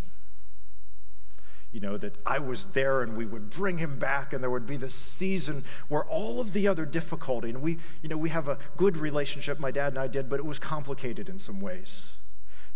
you 1.77 1.83
know, 1.83 1.99
that 1.99 2.17
I 2.25 2.39
was 2.39 2.69
there 2.69 3.03
and 3.03 3.19
we 3.19 3.27
would 3.27 3.51
bring 3.51 3.77
him 3.77 3.99
back 3.99 4.33
and 4.33 4.43
there 4.43 4.49
would 4.49 4.67
be 4.67 4.79
this 4.79 4.95
season 4.95 5.63
where 5.89 6.05
all 6.05 6.41
of 6.41 6.55
the 6.55 6.67
other 6.67 6.87
difficulty, 6.87 7.51
and 7.51 7.61
we, 7.61 7.77
you 8.01 8.09
know, 8.09 8.17
we 8.17 8.31
have 8.31 8.49
a 8.49 8.57
good 8.79 8.97
relationship, 8.97 9.61
my 9.61 9.71
dad 9.71 9.89
and 9.89 9.99
I 9.99 10.07
did, 10.07 10.31
but 10.31 10.41
it 10.41 10.47
was 10.47 10.59
complicated 10.59 11.29
in 11.29 11.39
some 11.39 11.61
ways. 11.61 12.15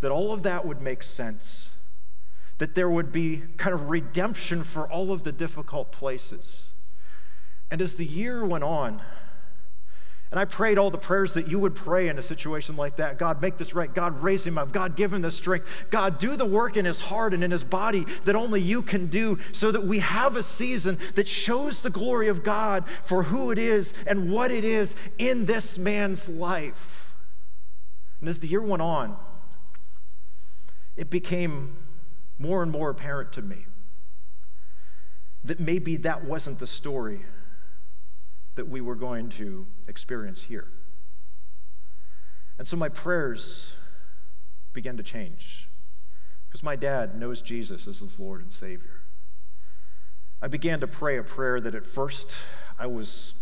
That 0.00 0.10
all 0.10 0.32
of 0.32 0.42
that 0.42 0.66
would 0.66 0.82
make 0.82 1.02
sense. 1.02 1.70
That 2.58 2.74
there 2.74 2.90
would 2.90 3.10
be 3.10 3.44
kind 3.56 3.74
of 3.74 3.88
redemption 3.88 4.64
for 4.64 4.86
all 4.86 5.12
of 5.12 5.22
the 5.22 5.32
difficult 5.32 5.92
places. 5.92 6.68
And 7.70 7.80
as 7.80 7.94
the 7.94 8.04
year 8.04 8.44
went 8.44 8.64
on, 8.64 9.00
and 10.30 10.38
I 10.38 10.44
prayed 10.44 10.78
all 10.78 10.90
the 10.90 10.98
prayers 10.98 11.34
that 11.34 11.48
you 11.48 11.58
would 11.58 11.74
pray 11.74 12.06
in 12.08 12.16
a 12.16 12.22
situation 12.22 12.76
like 12.76 12.96
that. 12.96 13.18
God, 13.18 13.42
make 13.42 13.56
this 13.56 13.74
right. 13.74 13.92
God, 13.92 14.22
raise 14.22 14.46
him 14.46 14.58
up. 14.58 14.70
God, 14.70 14.94
give 14.94 15.12
him 15.12 15.22
the 15.22 15.32
strength. 15.32 15.66
God, 15.90 16.20
do 16.20 16.36
the 16.36 16.46
work 16.46 16.76
in 16.76 16.84
his 16.84 17.00
heart 17.00 17.34
and 17.34 17.42
in 17.42 17.50
his 17.50 17.64
body 17.64 18.06
that 18.24 18.36
only 18.36 18.60
you 18.60 18.80
can 18.80 19.08
do 19.08 19.40
so 19.50 19.72
that 19.72 19.84
we 19.84 19.98
have 19.98 20.36
a 20.36 20.42
season 20.44 20.98
that 21.16 21.26
shows 21.26 21.80
the 21.80 21.90
glory 21.90 22.28
of 22.28 22.44
God 22.44 22.84
for 23.02 23.24
who 23.24 23.50
it 23.50 23.58
is 23.58 23.92
and 24.06 24.30
what 24.32 24.52
it 24.52 24.64
is 24.64 24.94
in 25.18 25.46
this 25.46 25.76
man's 25.76 26.28
life. 26.28 27.10
And 28.20 28.28
as 28.28 28.38
the 28.38 28.46
year 28.46 28.62
went 28.62 28.82
on, 28.82 29.16
it 30.96 31.10
became 31.10 31.76
more 32.38 32.62
and 32.62 32.70
more 32.70 32.90
apparent 32.90 33.32
to 33.32 33.42
me 33.42 33.66
that 35.42 35.58
maybe 35.58 35.96
that 35.96 36.24
wasn't 36.24 36.60
the 36.60 36.66
story 36.68 37.22
that 38.54 38.68
we 38.68 38.80
were 38.80 38.94
going 38.94 39.28
to 39.30 39.66
experience 39.86 40.42
here. 40.44 40.68
And 42.58 42.66
so 42.66 42.76
my 42.76 42.88
prayers 42.88 43.72
began 44.72 44.96
to 44.96 45.02
change 45.02 45.68
because 46.48 46.62
my 46.62 46.76
dad 46.76 47.18
knows 47.18 47.40
Jesus 47.40 47.86
as 47.86 48.00
his 48.00 48.18
Lord 48.18 48.42
and 48.42 48.52
Savior. 48.52 49.00
I 50.42 50.48
began 50.48 50.80
to 50.80 50.86
pray 50.86 51.16
a 51.16 51.22
prayer 51.22 51.60
that 51.60 51.74
at 51.74 51.86
first 51.86 52.32
I 52.78 52.86
was 52.86 53.34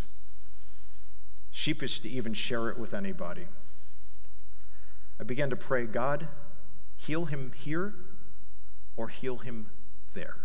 sheepish 1.51 2.01
to 2.01 2.09
even 2.09 2.35
share 2.35 2.68
it 2.68 2.79
with 2.79 2.92
anybody. 2.92 3.47
I 5.21 5.25
began 5.25 5.51
to 5.51 5.57
pray, 5.57 5.87
God, 5.87 6.29
heal 6.97 7.25
him 7.25 7.53
here 7.57 7.94
or 8.97 9.09
heal 9.09 9.38
him 9.38 9.71
there. 10.14 10.37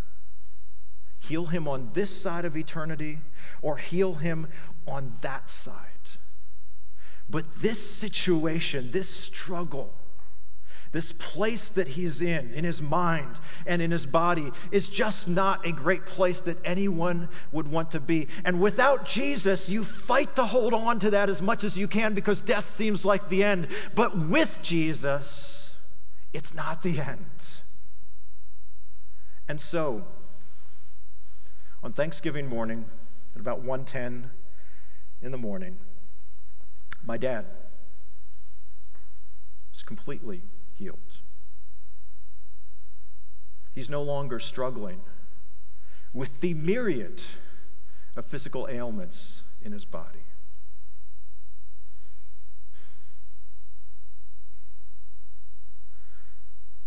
Heal 1.28 1.46
him 1.46 1.70
on 1.70 1.92
this 1.94 2.22
side 2.22 2.44
of 2.44 2.58
eternity 2.58 3.20
or 3.62 3.78
heal 3.78 4.16
him 4.16 4.48
on 4.86 5.14
that 5.22 5.50
side. 5.50 5.78
But 7.30 7.62
this 7.62 7.80
situation, 7.96 8.92
this 8.92 9.08
struggle, 9.08 9.94
this 10.92 11.14
place 11.14 11.70
that 11.70 11.88
he's 11.88 12.22
in, 12.22 12.54
in 12.54 12.66
his 12.66 12.82
mind 12.82 13.38
and 13.66 13.82
in 13.82 13.92
his 13.92 14.06
body, 14.06 14.52
is 14.70 14.88
just 14.88 15.30
not 15.30 15.66
a 15.66 15.72
great 15.72 16.06
place 16.06 16.42
that 16.42 16.58
anyone 16.66 17.30
would 17.54 17.72
want 17.72 17.92
to 17.92 18.02
be. 18.02 18.28
And 18.44 18.60
without 18.60 19.06
Jesus, 19.06 19.70
you 19.70 19.86
fight 19.86 20.36
to 20.36 20.46
hold 20.46 20.74
on 20.74 21.00
to 21.00 21.10
that 21.12 21.30
as 21.30 21.42
much 21.42 21.64
as 21.64 21.78
you 21.78 21.88
can 21.88 22.14
because 22.14 22.42
death 22.42 22.70
seems 22.70 23.06
like 23.06 23.30
the 23.30 23.46
end. 23.46 23.70
But 23.96 24.18
with 24.18 24.60
Jesus, 24.62 25.72
it's 26.34 26.54
not 26.54 26.84
the 26.84 27.00
end. 27.00 27.60
And 29.48 29.62
so, 29.62 30.06
on 31.84 31.92
Thanksgiving 31.92 32.48
morning 32.48 32.86
at 33.36 33.42
about 33.42 33.62
1:10 33.62 34.32
in 35.22 35.32
the 35.32 35.38
morning, 35.38 35.80
my 37.04 37.18
dad 37.18 37.46
was 39.72 39.84
completely 39.84 40.44
healed. 40.74 41.20
He's 43.74 43.90
no 43.90 44.02
longer 44.02 44.40
struggling 44.40 45.02
with 46.14 46.40
the 46.40 46.54
myriad 46.54 47.24
of 48.16 48.26
physical 48.28 48.68
ailments 48.70 49.44
in 49.62 49.72
his 49.72 49.84
body. 49.84 50.24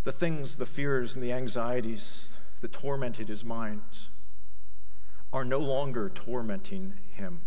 The 0.04 0.12
things, 0.12 0.56
the 0.56 0.66
fears, 0.66 1.14
and 1.14 1.22
the 1.22 1.32
anxieties 1.32 2.32
that 2.60 2.72
tormented 2.72 3.28
his 3.28 3.44
mind 3.44 3.82
are 5.36 5.44
no 5.44 5.58
longer 5.58 6.08
tormenting 6.08 6.94
him. 7.12 7.42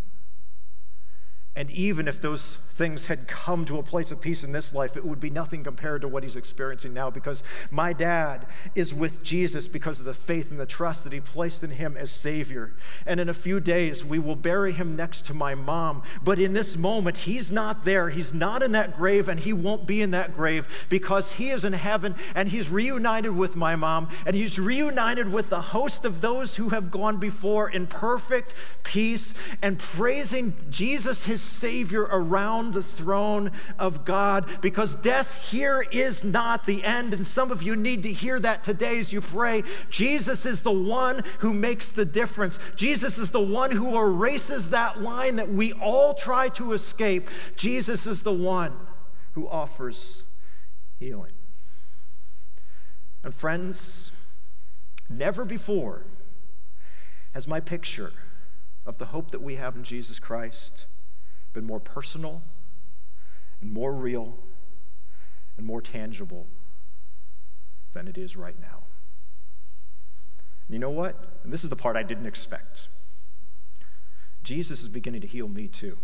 And 1.56 1.70
even 1.72 2.08
if 2.08 2.22
those 2.22 2.58
things 2.80 3.08
had 3.08 3.28
come 3.28 3.66
to 3.66 3.78
a 3.78 3.84
place 3.84 4.10
of 4.10 4.22
peace 4.22 4.42
in 4.42 4.54
this 4.54 4.74
life, 4.74 4.96
it 4.96 5.04
would 5.04 5.20
be 5.20 5.30
nothing 5.30 5.66
compared 5.66 6.02
to 6.02 6.08
what 6.08 6.24
he's 6.24 6.38
experiencing 6.38 6.94
now 6.94 7.10
because 7.10 7.44
my 7.70 7.92
dad 7.92 8.46
is 8.74 8.94
with 8.94 9.22
Jesus 9.22 9.68
because 9.68 10.00
of 10.00 10.06
the 10.06 10.14
faith 10.14 10.50
and 10.50 10.58
the 10.58 10.66
trust 10.66 11.04
that 11.04 11.12
he 11.12 11.20
placed 11.20 11.62
in 11.62 11.72
him 11.72 11.98
as 11.98 12.10
Savior. 12.10 12.74
And 13.06 13.20
in 13.20 13.28
a 13.28 13.34
few 13.34 13.60
days, 13.60 14.06
we 14.06 14.18
will 14.18 14.38
bury 14.38 14.72
him 14.72 14.96
next 14.96 15.26
to 15.26 15.34
my 15.34 15.56
mom. 15.56 16.04
But 16.24 16.40
in 16.40 16.54
this 16.54 16.78
moment, 16.78 17.18
he's 17.18 17.52
not 17.52 17.84
there. 17.84 18.10
He's 18.12 18.34
not 18.34 18.64
in 18.64 18.72
that 18.72 18.96
grave, 18.96 19.28
and 19.28 19.42
he 19.42 19.52
won't 19.52 19.86
be 19.86 20.02
in 20.02 20.12
that 20.12 20.34
grave 20.34 20.66
because 20.88 21.34
he 21.34 21.50
is 21.50 21.66
in 21.66 21.74
heaven 21.74 22.16
and 22.34 22.48
he's 22.48 22.70
reunited 22.70 23.36
with 23.36 23.58
my 23.58 23.76
mom 23.76 24.08
and 24.26 24.38
he's 24.38 24.58
reunited 24.58 25.34
with 25.34 25.50
the 25.50 25.60
host 25.60 26.06
of 26.06 26.22
those 26.22 26.56
who 26.56 26.70
have 26.70 26.92
gone 26.92 27.18
before 27.18 27.70
in 27.70 27.88
perfect 27.88 28.56
peace 28.84 29.34
and 29.62 29.80
praising 29.80 30.54
Jesus, 30.70 31.26
his 31.26 31.39
Savior, 31.42 32.04
around 32.04 32.74
the 32.74 32.84
throne 32.84 33.52
of 33.78 34.06
God 34.06 34.48
because 34.62 34.96
death 34.96 35.36
here 35.50 35.86
is 35.92 36.24
not 36.24 36.66
the 36.66 36.84
end. 36.84 37.14
And 37.14 37.26
some 37.26 37.52
of 37.52 37.64
you 37.64 37.76
need 37.76 38.04
to 38.04 38.14
hear 38.14 38.40
that 38.40 38.64
today 38.64 39.00
as 39.00 39.14
you 39.14 39.22
pray. 39.22 39.64
Jesus 39.90 40.46
is 40.46 40.62
the 40.62 40.72
one 40.72 41.24
who 41.40 41.54
makes 41.54 41.92
the 41.92 42.06
difference. 42.06 42.60
Jesus 42.76 43.18
is 43.18 43.32
the 43.32 43.40
one 43.40 43.72
who 43.72 43.98
erases 43.98 44.70
that 44.70 45.02
line 45.02 45.38
that 45.38 45.50
we 45.50 45.74
all 45.74 46.14
try 46.14 46.50
to 46.50 46.74
escape. 46.74 47.30
Jesus 47.56 48.06
is 48.08 48.24
the 48.24 48.34
one 48.34 48.74
who 49.34 49.48
offers 49.48 50.24
healing. 51.00 51.34
And 53.24 53.34
friends, 53.34 54.12
never 55.10 55.44
before 55.46 56.04
has 57.34 57.48
my 57.48 57.60
picture 57.60 58.14
of 58.86 58.98
the 58.98 59.08
hope 59.08 59.32
that 59.32 59.42
we 59.42 59.56
have 59.56 59.76
in 59.76 59.84
Jesus 59.84 60.20
Christ 60.20 60.86
been 61.54 61.66
more 61.66 61.80
personal 61.80 62.42
and 63.62 63.72
more 63.72 63.94
real 63.94 64.38
and 65.58 65.66
more 65.66 65.82
tangible 65.82 66.48
than 67.94 68.08
it 68.08 68.18
is 68.18 68.36
right 68.36 68.60
now. 68.60 68.84
And 70.68 70.76
you 70.76 70.80
know 70.80 70.90
what? 70.90 71.16
And 71.44 71.52
this 71.52 71.64
is 71.64 71.70
the 71.70 71.76
part 71.76 71.96
I 71.96 72.04
didn't 72.04 72.28
expect. 72.28 72.88
Jesus 74.44 74.82
is 74.82 74.88
beginning 74.88 75.22
to 75.22 75.28
heal 75.28 75.48
me 75.48 75.68
too. 75.68 75.98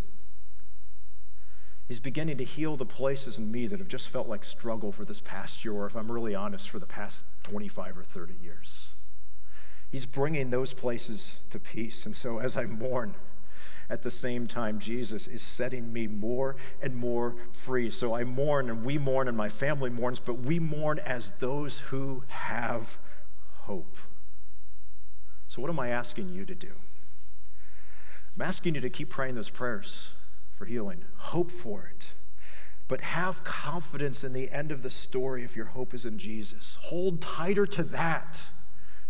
He's 1.87 1.99
beginning 1.99 2.37
to 2.37 2.43
heal 2.43 2.75
the 2.75 2.85
places 2.85 3.37
in 3.37 3.51
me 3.51 3.67
that 3.67 3.77
have 3.77 3.87
just 3.87 4.09
felt 4.09 4.27
like 4.27 4.43
struggle 4.43 4.91
for 4.91 5.05
this 5.05 5.19
past 5.19 5.63
year, 5.63 5.73
or 5.73 5.85
if 5.85 5.95
I'm 5.95 6.11
really 6.11 6.33
honest, 6.33 6.69
for 6.69 6.79
the 6.79 6.87
past 6.87 7.25
25 7.43 7.99
or 7.99 8.03
30 8.03 8.33
years. 8.41 8.89
He's 9.91 10.07
bringing 10.07 10.49
those 10.49 10.73
places 10.73 11.41
to 11.51 11.59
peace. 11.59 12.05
And 12.07 12.17
so 12.17 12.39
as 12.39 12.57
I 12.57 12.65
mourn, 12.65 13.13
at 13.89 14.01
the 14.01 14.11
same 14.11 14.47
time, 14.47 14.79
Jesus 14.79 15.27
is 15.27 15.41
setting 15.41 15.93
me 15.93 16.07
more 16.07 16.55
and 16.81 16.95
more 16.95 17.35
free. 17.51 17.91
So 17.91 18.15
I 18.15 18.23
mourn 18.23 18.69
and 18.69 18.83
we 18.83 18.97
mourn 18.97 19.27
and 19.27 19.37
my 19.37 19.49
family 19.49 19.89
mourns, 19.89 20.19
but 20.19 20.39
we 20.39 20.59
mourn 20.59 20.99
as 20.99 21.31
those 21.39 21.77
who 21.77 22.23
have 22.27 22.97
hope. 23.65 23.97
So, 25.47 25.61
what 25.61 25.69
am 25.69 25.79
I 25.79 25.89
asking 25.89 26.29
you 26.29 26.45
to 26.45 26.55
do? 26.55 26.73
I'm 28.35 28.41
asking 28.41 28.75
you 28.75 28.81
to 28.81 28.89
keep 28.89 29.09
praying 29.09 29.35
those 29.35 29.49
prayers 29.49 30.09
for 30.57 30.65
healing, 30.65 31.05
hope 31.17 31.51
for 31.51 31.89
it. 31.93 32.07
But 32.87 33.01
have 33.01 33.43
confidence 33.43 34.23
in 34.23 34.33
the 34.33 34.51
end 34.51 34.71
of 34.71 34.83
the 34.83 34.89
story 34.89 35.43
if 35.43 35.55
your 35.55 35.65
hope 35.67 35.93
is 35.93 36.05
in 36.05 36.19
Jesus. 36.19 36.77
Hold 36.81 37.19
tighter 37.19 37.65
to 37.67 37.83
that 37.83 38.43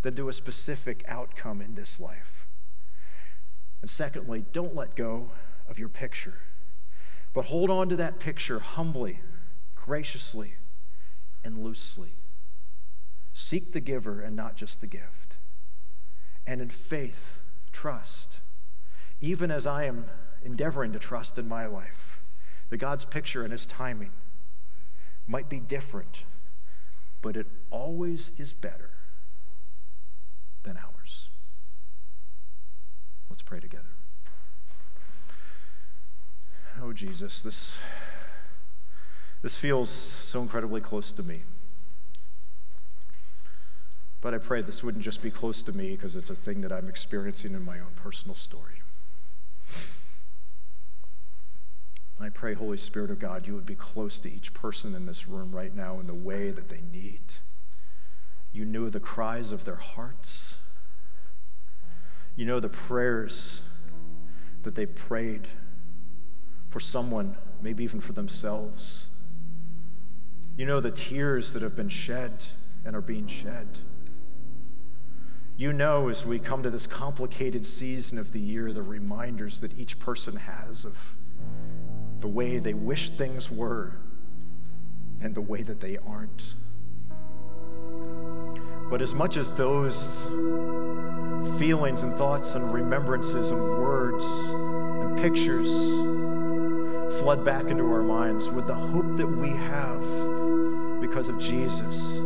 than 0.02 0.16
to 0.16 0.30
a 0.30 0.34
specific 0.34 1.04
outcome 1.08 1.62
in 1.62 1.76
this 1.76 2.00
life. 2.00 2.35
And 3.82 3.90
secondly, 3.90 4.46
don't 4.52 4.76
let 4.76 4.96
go 4.96 5.32
of 5.70 5.78
your 5.78 5.90
picture, 5.90 6.36
but 7.34 7.46
hold 7.46 7.70
on 7.70 7.90
to 7.90 7.96
that 7.98 8.20
picture 8.20 8.60
humbly, 8.60 9.20
graciously, 9.76 10.56
and 11.44 11.64
loosely. 11.64 12.16
Seek 13.34 13.74
the 13.74 13.82
giver 13.82 14.22
and 14.22 14.36
not 14.36 14.56
just 14.56 14.82
the 14.82 14.88
gift. 14.88 15.36
And 16.48 16.62
in 16.62 16.70
faith, 16.70 17.40
trust, 17.72 18.40
even 19.22 19.52
as 19.52 19.68
I 19.68 19.86
am 19.86 20.06
endeavoring 20.44 20.94
to 20.94 21.00
trust 21.00 21.38
in 21.38 21.48
my 21.48 21.66
life, 21.66 22.22
that 22.70 22.78
God's 22.78 23.06
picture 23.06 23.44
and 23.44 23.52
his 23.52 23.66
timing 23.66 24.12
might 25.28 25.50
be 25.50 25.60
different, 25.60 26.24
but 27.22 27.36
it 27.36 27.48
always 27.72 28.32
is 28.38 28.54
better 28.54 28.92
than 30.64 30.78
ours. 30.78 30.95
Let's 33.30 33.42
pray 33.42 33.60
together. 33.60 33.84
Oh, 36.82 36.94
Jesus, 36.94 37.42
this, 37.42 37.76
this 39.42 39.56
feels 39.56 39.90
so 39.90 40.42
incredibly 40.42 40.82
close 40.82 41.12
to 41.14 41.24
me. 41.24 41.44
But 44.22 44.34
I 44.34 44.40
pray 44.40 44.62
this 44.62 44.84
wouldn't 44.84 45.04
just 45.04 45.22
be 45.22 45.32
close 45.32 45.62
to 45.62 45.72
me 45.72 45.92
because 45.92 46.16
it's 46.16 46.30
a 46.30 46.36
thing 46.36 46.62
that 46.62 46.72
I'm 46.72 46.90
experiencing 46.90 47.54
in 47.54 47.64
my 47.64 47.80
own 47.80 47.94
personal 47.96 48.36
story. 48.36 48.82
I 52.20 52.30
pray, 52.30 52.54
Holy 52.54 52.78
Spirit 52.78 53.12
of 53.12 53.20
God, 53.20 53.46
you 53.46 53.54
would 53.54 53.66
be 53.66 53.76
close 53.76 54.18
to 54.20 54.32
each 54.32 54.54
person 54.54 54.96
in 54.96 55.06
this 55.06 55.28
room 55.28 55.52
right 55.52 55.76
now 55.76 56.00
in 56.00 56.08
the 56.08 56.14
way 56.14 56.50
that 56.50 56.70
they 56.70 56.82
need. 56.92 57.22
You 58.54 58.66
knew 58.66 58.90
the 58.90 59.00
cries 59.00 59.52
of 59.52 59.66
their 59.66 59.76
hearts. 59.76 60.56
You 62.36 62.46
know 62.46 62.60
the 62.60 62.70
prayers 62.70 63.62
that 64.64 64.76
they've 64.76 64.94
prayed 64.94 65.48
for 66.70 66.80
someone, 66.80 67.38
maybe 67.62 67.84
even 67.84 68.02
for 68.02 68.14
themselves. 68.14 69.08
You 70.58 70.66
know 70.66 70.82
the 70.82 70.92
tears 70.92 71.54
that 71.54 71.62
have 71.62 71.76
been 71.76 71.90
shed 71.90 72.46
and 72.84 72.96
are 72.96 73.02
being 73.02 73.28
shed. 73.28 73.80
You 75.58 75.72
know, 75.72 76.10
as 76.10 76.26
we 76.26 76.40
come 76.40 76.64
to 76.64 76.70
this 76.70 76.86
complicated 76.86 77.66
season 77.66 78.18
of 78.18 78.34
the 78.34 78.40
year, 78.40 78.74
the 78.74 78.84
reminders 78.84 79.60
that 79.62 79.78
each 79.80 80.00
person 80.00 80.36
has 80.36 80.84
of 80.84 80.96
the 82.20 82.28
way 82.28 82.60
they 82.60 82.74
wish 82.74 83.12
things 83.12 83.50
were 83.50 83.94
and 85.22 85.34
the 85.34 85.42
way 85.42 85.64
that 85.64 85.80
they 85.80 85.98
aren't. 86.06 86.56
But 88.90 89.02
as 89.02 89.14
much 89.14 89.38
as 89.38 89.50
those 89.52 90.28
feelings 91.58 92.02
and 92.02 92.18
thoughts 92.18 92.56
and 92.56 92.74
remembrances 92.74 93.52
and 93.52 93.62
words 93.62 94.26
and 94.26 95.18
pictures 95.18 95.70
flood 97.20 97.46
back 97.46 97.66
into 97.68 97.84
our 97.84 98.04
minds 98.04 98.50
with 98.50 98.68
the 98.68 98.76
hope 98.76 99.18
that 99.18 99.28
we 99.28 99.50
have 99.50 100.02
because 101.00 101.30
of 101.30 101.40
Jesus 101.40 102.18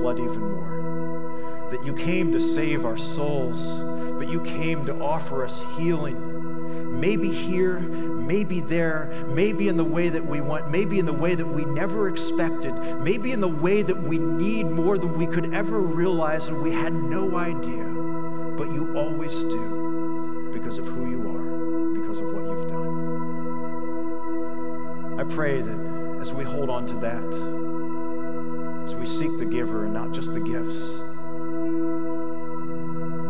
flood 0.00 0.18
even 0.18 0.52
more. 0.52 1.68
That 1.70 1.84
you 1.84 1.94
came 1.94 2.32
to 2.32 2.40
save 2.40 2.84
our 2.84 2.96
souls, 2.96 3.80
but 4.18 4.28
you 4.28 4.40
came 4.42 4.84
to 4.86 4.94
offer 5.00 5.44
us 5.44 5.64
healing. 5.76 7.00
Maybe 7.00 7.32
here, 7.32 7.78
maybe 7.80 8.60
there, 8.60 9.24
maybe 9.28 9.68
in 9.68 9.76
the 9.76 9.84
way 9.84 10.08
that 10.08 10.24
we 10.24 10.40
want, 10.40 10.70
maybe 10.70 10.98
in 10.98 11.06
the 11.06 11.12
way 11.12 11.34
that 11.34 11.46
we 11.46 11.64
never 11.64 12.08
expected, 12.08 12.74
maybe 13.00 13.32
in 13.32 13.40
the 13.40 13.48
way 13.48 13.82
that 13.82 14.02
we 14.02 14.18
need 14.18 14.64
more 14.66 14.98
than 14.98 15.16
we 15.16 15.26
could 15.26 15.54
ever 15.54 15.80
realize 15.80 16.48
and 16.48 16.60
we 16.62 16.72
had 16.72 16.92
no 16.92 17.36
idea 17.36 18.01
but 18.56 18.70
you 18.72 18.92
always 18.96 19.44
do 19.44 20.50
because 20.52 20.78
of 20.78 20.86
who 20.86 21.08
you 21.10 21.28
are, 21.28 21.42
because 22.00 22.18
of 22.18 22.26
what 22.26 22.44
you've 22.44 22.68
done. 22.68 22.92
I 25.18 25.24
pray 25.24 25.60
that 25.62 26.18
as 26.20 26.32
we 26.32 26.44
hold 26.44 26.70
on 26.70 26.86
to 26.86 26.94
that, 26.94 27.24
as 28.84 28.94
we 28.96 29.06
seek 29.06 29.38
the 29.38 29.44
giver 29.44 29.84
and 29.84 29.94
not 29.94 30.12
just 30.12 30.32
the 30.32 30.40
gifts, 30.40 31.02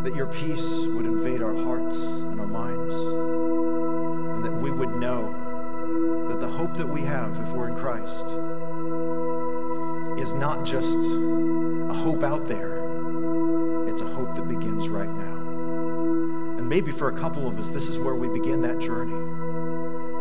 that 0.04 0.14
your 0.16 0.26
peace 0.26 0.86
would 0.88 1.06
invade 1.06 1.42
our 1.42 1.54
hearts 1.54 1.96
and 1.96 2.40
our 2.40 2.46
minds, 2.46 2.94
and 2.94 4.44
that 4.44 4.52
we 4.52 4.70
would 4.70 4.96
know 4.96 5.32
that 6.28 6.40
the 6.40 6.48
hope 6.48 6.74
that 6.76 6.88
we 6.88 7.02
have 7.02 7.38
if 7.38 7.48
we're 7.50 7.68
in 7.68 7.76
Christ 7.76 8.26
is 10.20 10.32
not 10.32 10.64
just 10.64 10.98
a 10.98 11.94
hope 11.94 12.22
out 12.24 12.48
there 12.48 12.81
it's 13.92 14.00
a 14.00 14.06
hope 14.06 14.34
that 14.36 14.48
begins 14.48 14.88
right 14.88 15.10
now. 15.10 15.36
And 16.56 16.66
maybe 16.66 16.90
for 16.90 17.08
a 17.08 17.12
couple 17.12 17.46
of 17.46 17.58
us, 17.58 17.68
this 17.68 17.88
is 17.88 17.98
where 17.98 18.14
we 18.14 18.26
begin 18.26 18.62
that 18.62 18.78
journey. 18.78 19.12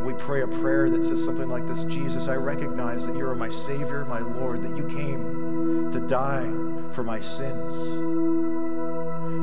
We 0.04 0.12
pray 0.14 0.42
a 0.42 0.48
prayer 0.48 0.90
that 0.90 1.06
says 1.06 1.24
something 1.24 1.48
like 1.48 1.66
this 1.70 1.86
Jesus, 1.86 2.28
I 2.28 2.36
recognize 2.36 3.06
that 3.08 3.16
you 3.16 3.26
are 3.30 3.36
my 3.36 3.48
Savior, 3.48 4.04
my 4.04 4.20
Lord, 4.20 4.62
that 4.64 4.76
you 4.76 4.84
came 4.88 5.90
to 5.94 6.02
die 6.02 6.52
for 6.94 7.02
my 7.02 7.22
sins, 7.22 7.76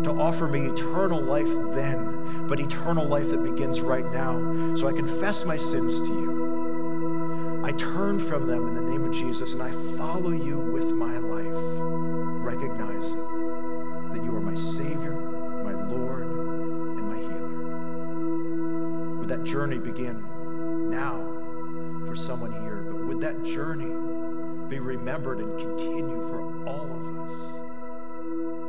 to 0.05 0.11
offer 0.11 0.47
me 0.47 0.67
eternal 0.67 1.23
life 1.23 1.49
then, 1.73 2.47
but 2.47 2.61
eternal 2.61 3.07
life 3.07 3.31
that 3.31 3.43
begins 3.43 3.81
right 3.81 4.05
now. 4.13 4.77
So 4.77 4.89
I 4.89 4.93
confess 4.93 5.47
my 5.47 5.57
sins 5.57 6.01
to 6.01 6.07
you. 6.07 7.63
I 7.65 7.73
turn 7.73 8.21
from 8.21 8.47
them 8.47 8.69
in 8.69 8.75
the 8.75 8.83
name 8.83 9.05
of 9.05 9.13
Jesus 9.13 9.55
and 9.55 9.63
I 9.63 9.71
follow 9.97 10.33
you 10.33 10.59
with 10.59 10.93
my 10.93 11.17
life. 11.17 11.28
journey 19.49 19.79
begin 19.79 20.91
now 20.91 21.17
for 22.07 22.15
someone 22.15 22.53
here, 22.53 22.85
but 22.87 23.07
would 23.07 23.19
that 23.23 23.43
journey 23.45 23.87
be 24.69 24.79
remembered 24.79 25.39
and 25.39 25.59
continue 25.59 26.29
for 26.29 26.69
all 26.69 26.85
of 26.85 27.31
us 27.31 27.37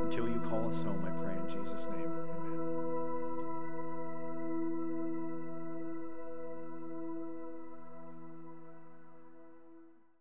until 0.05 0.30
you 0.30 0.41
call 0.47 0.69
us 0.69 0.82
home? 0.82 1.09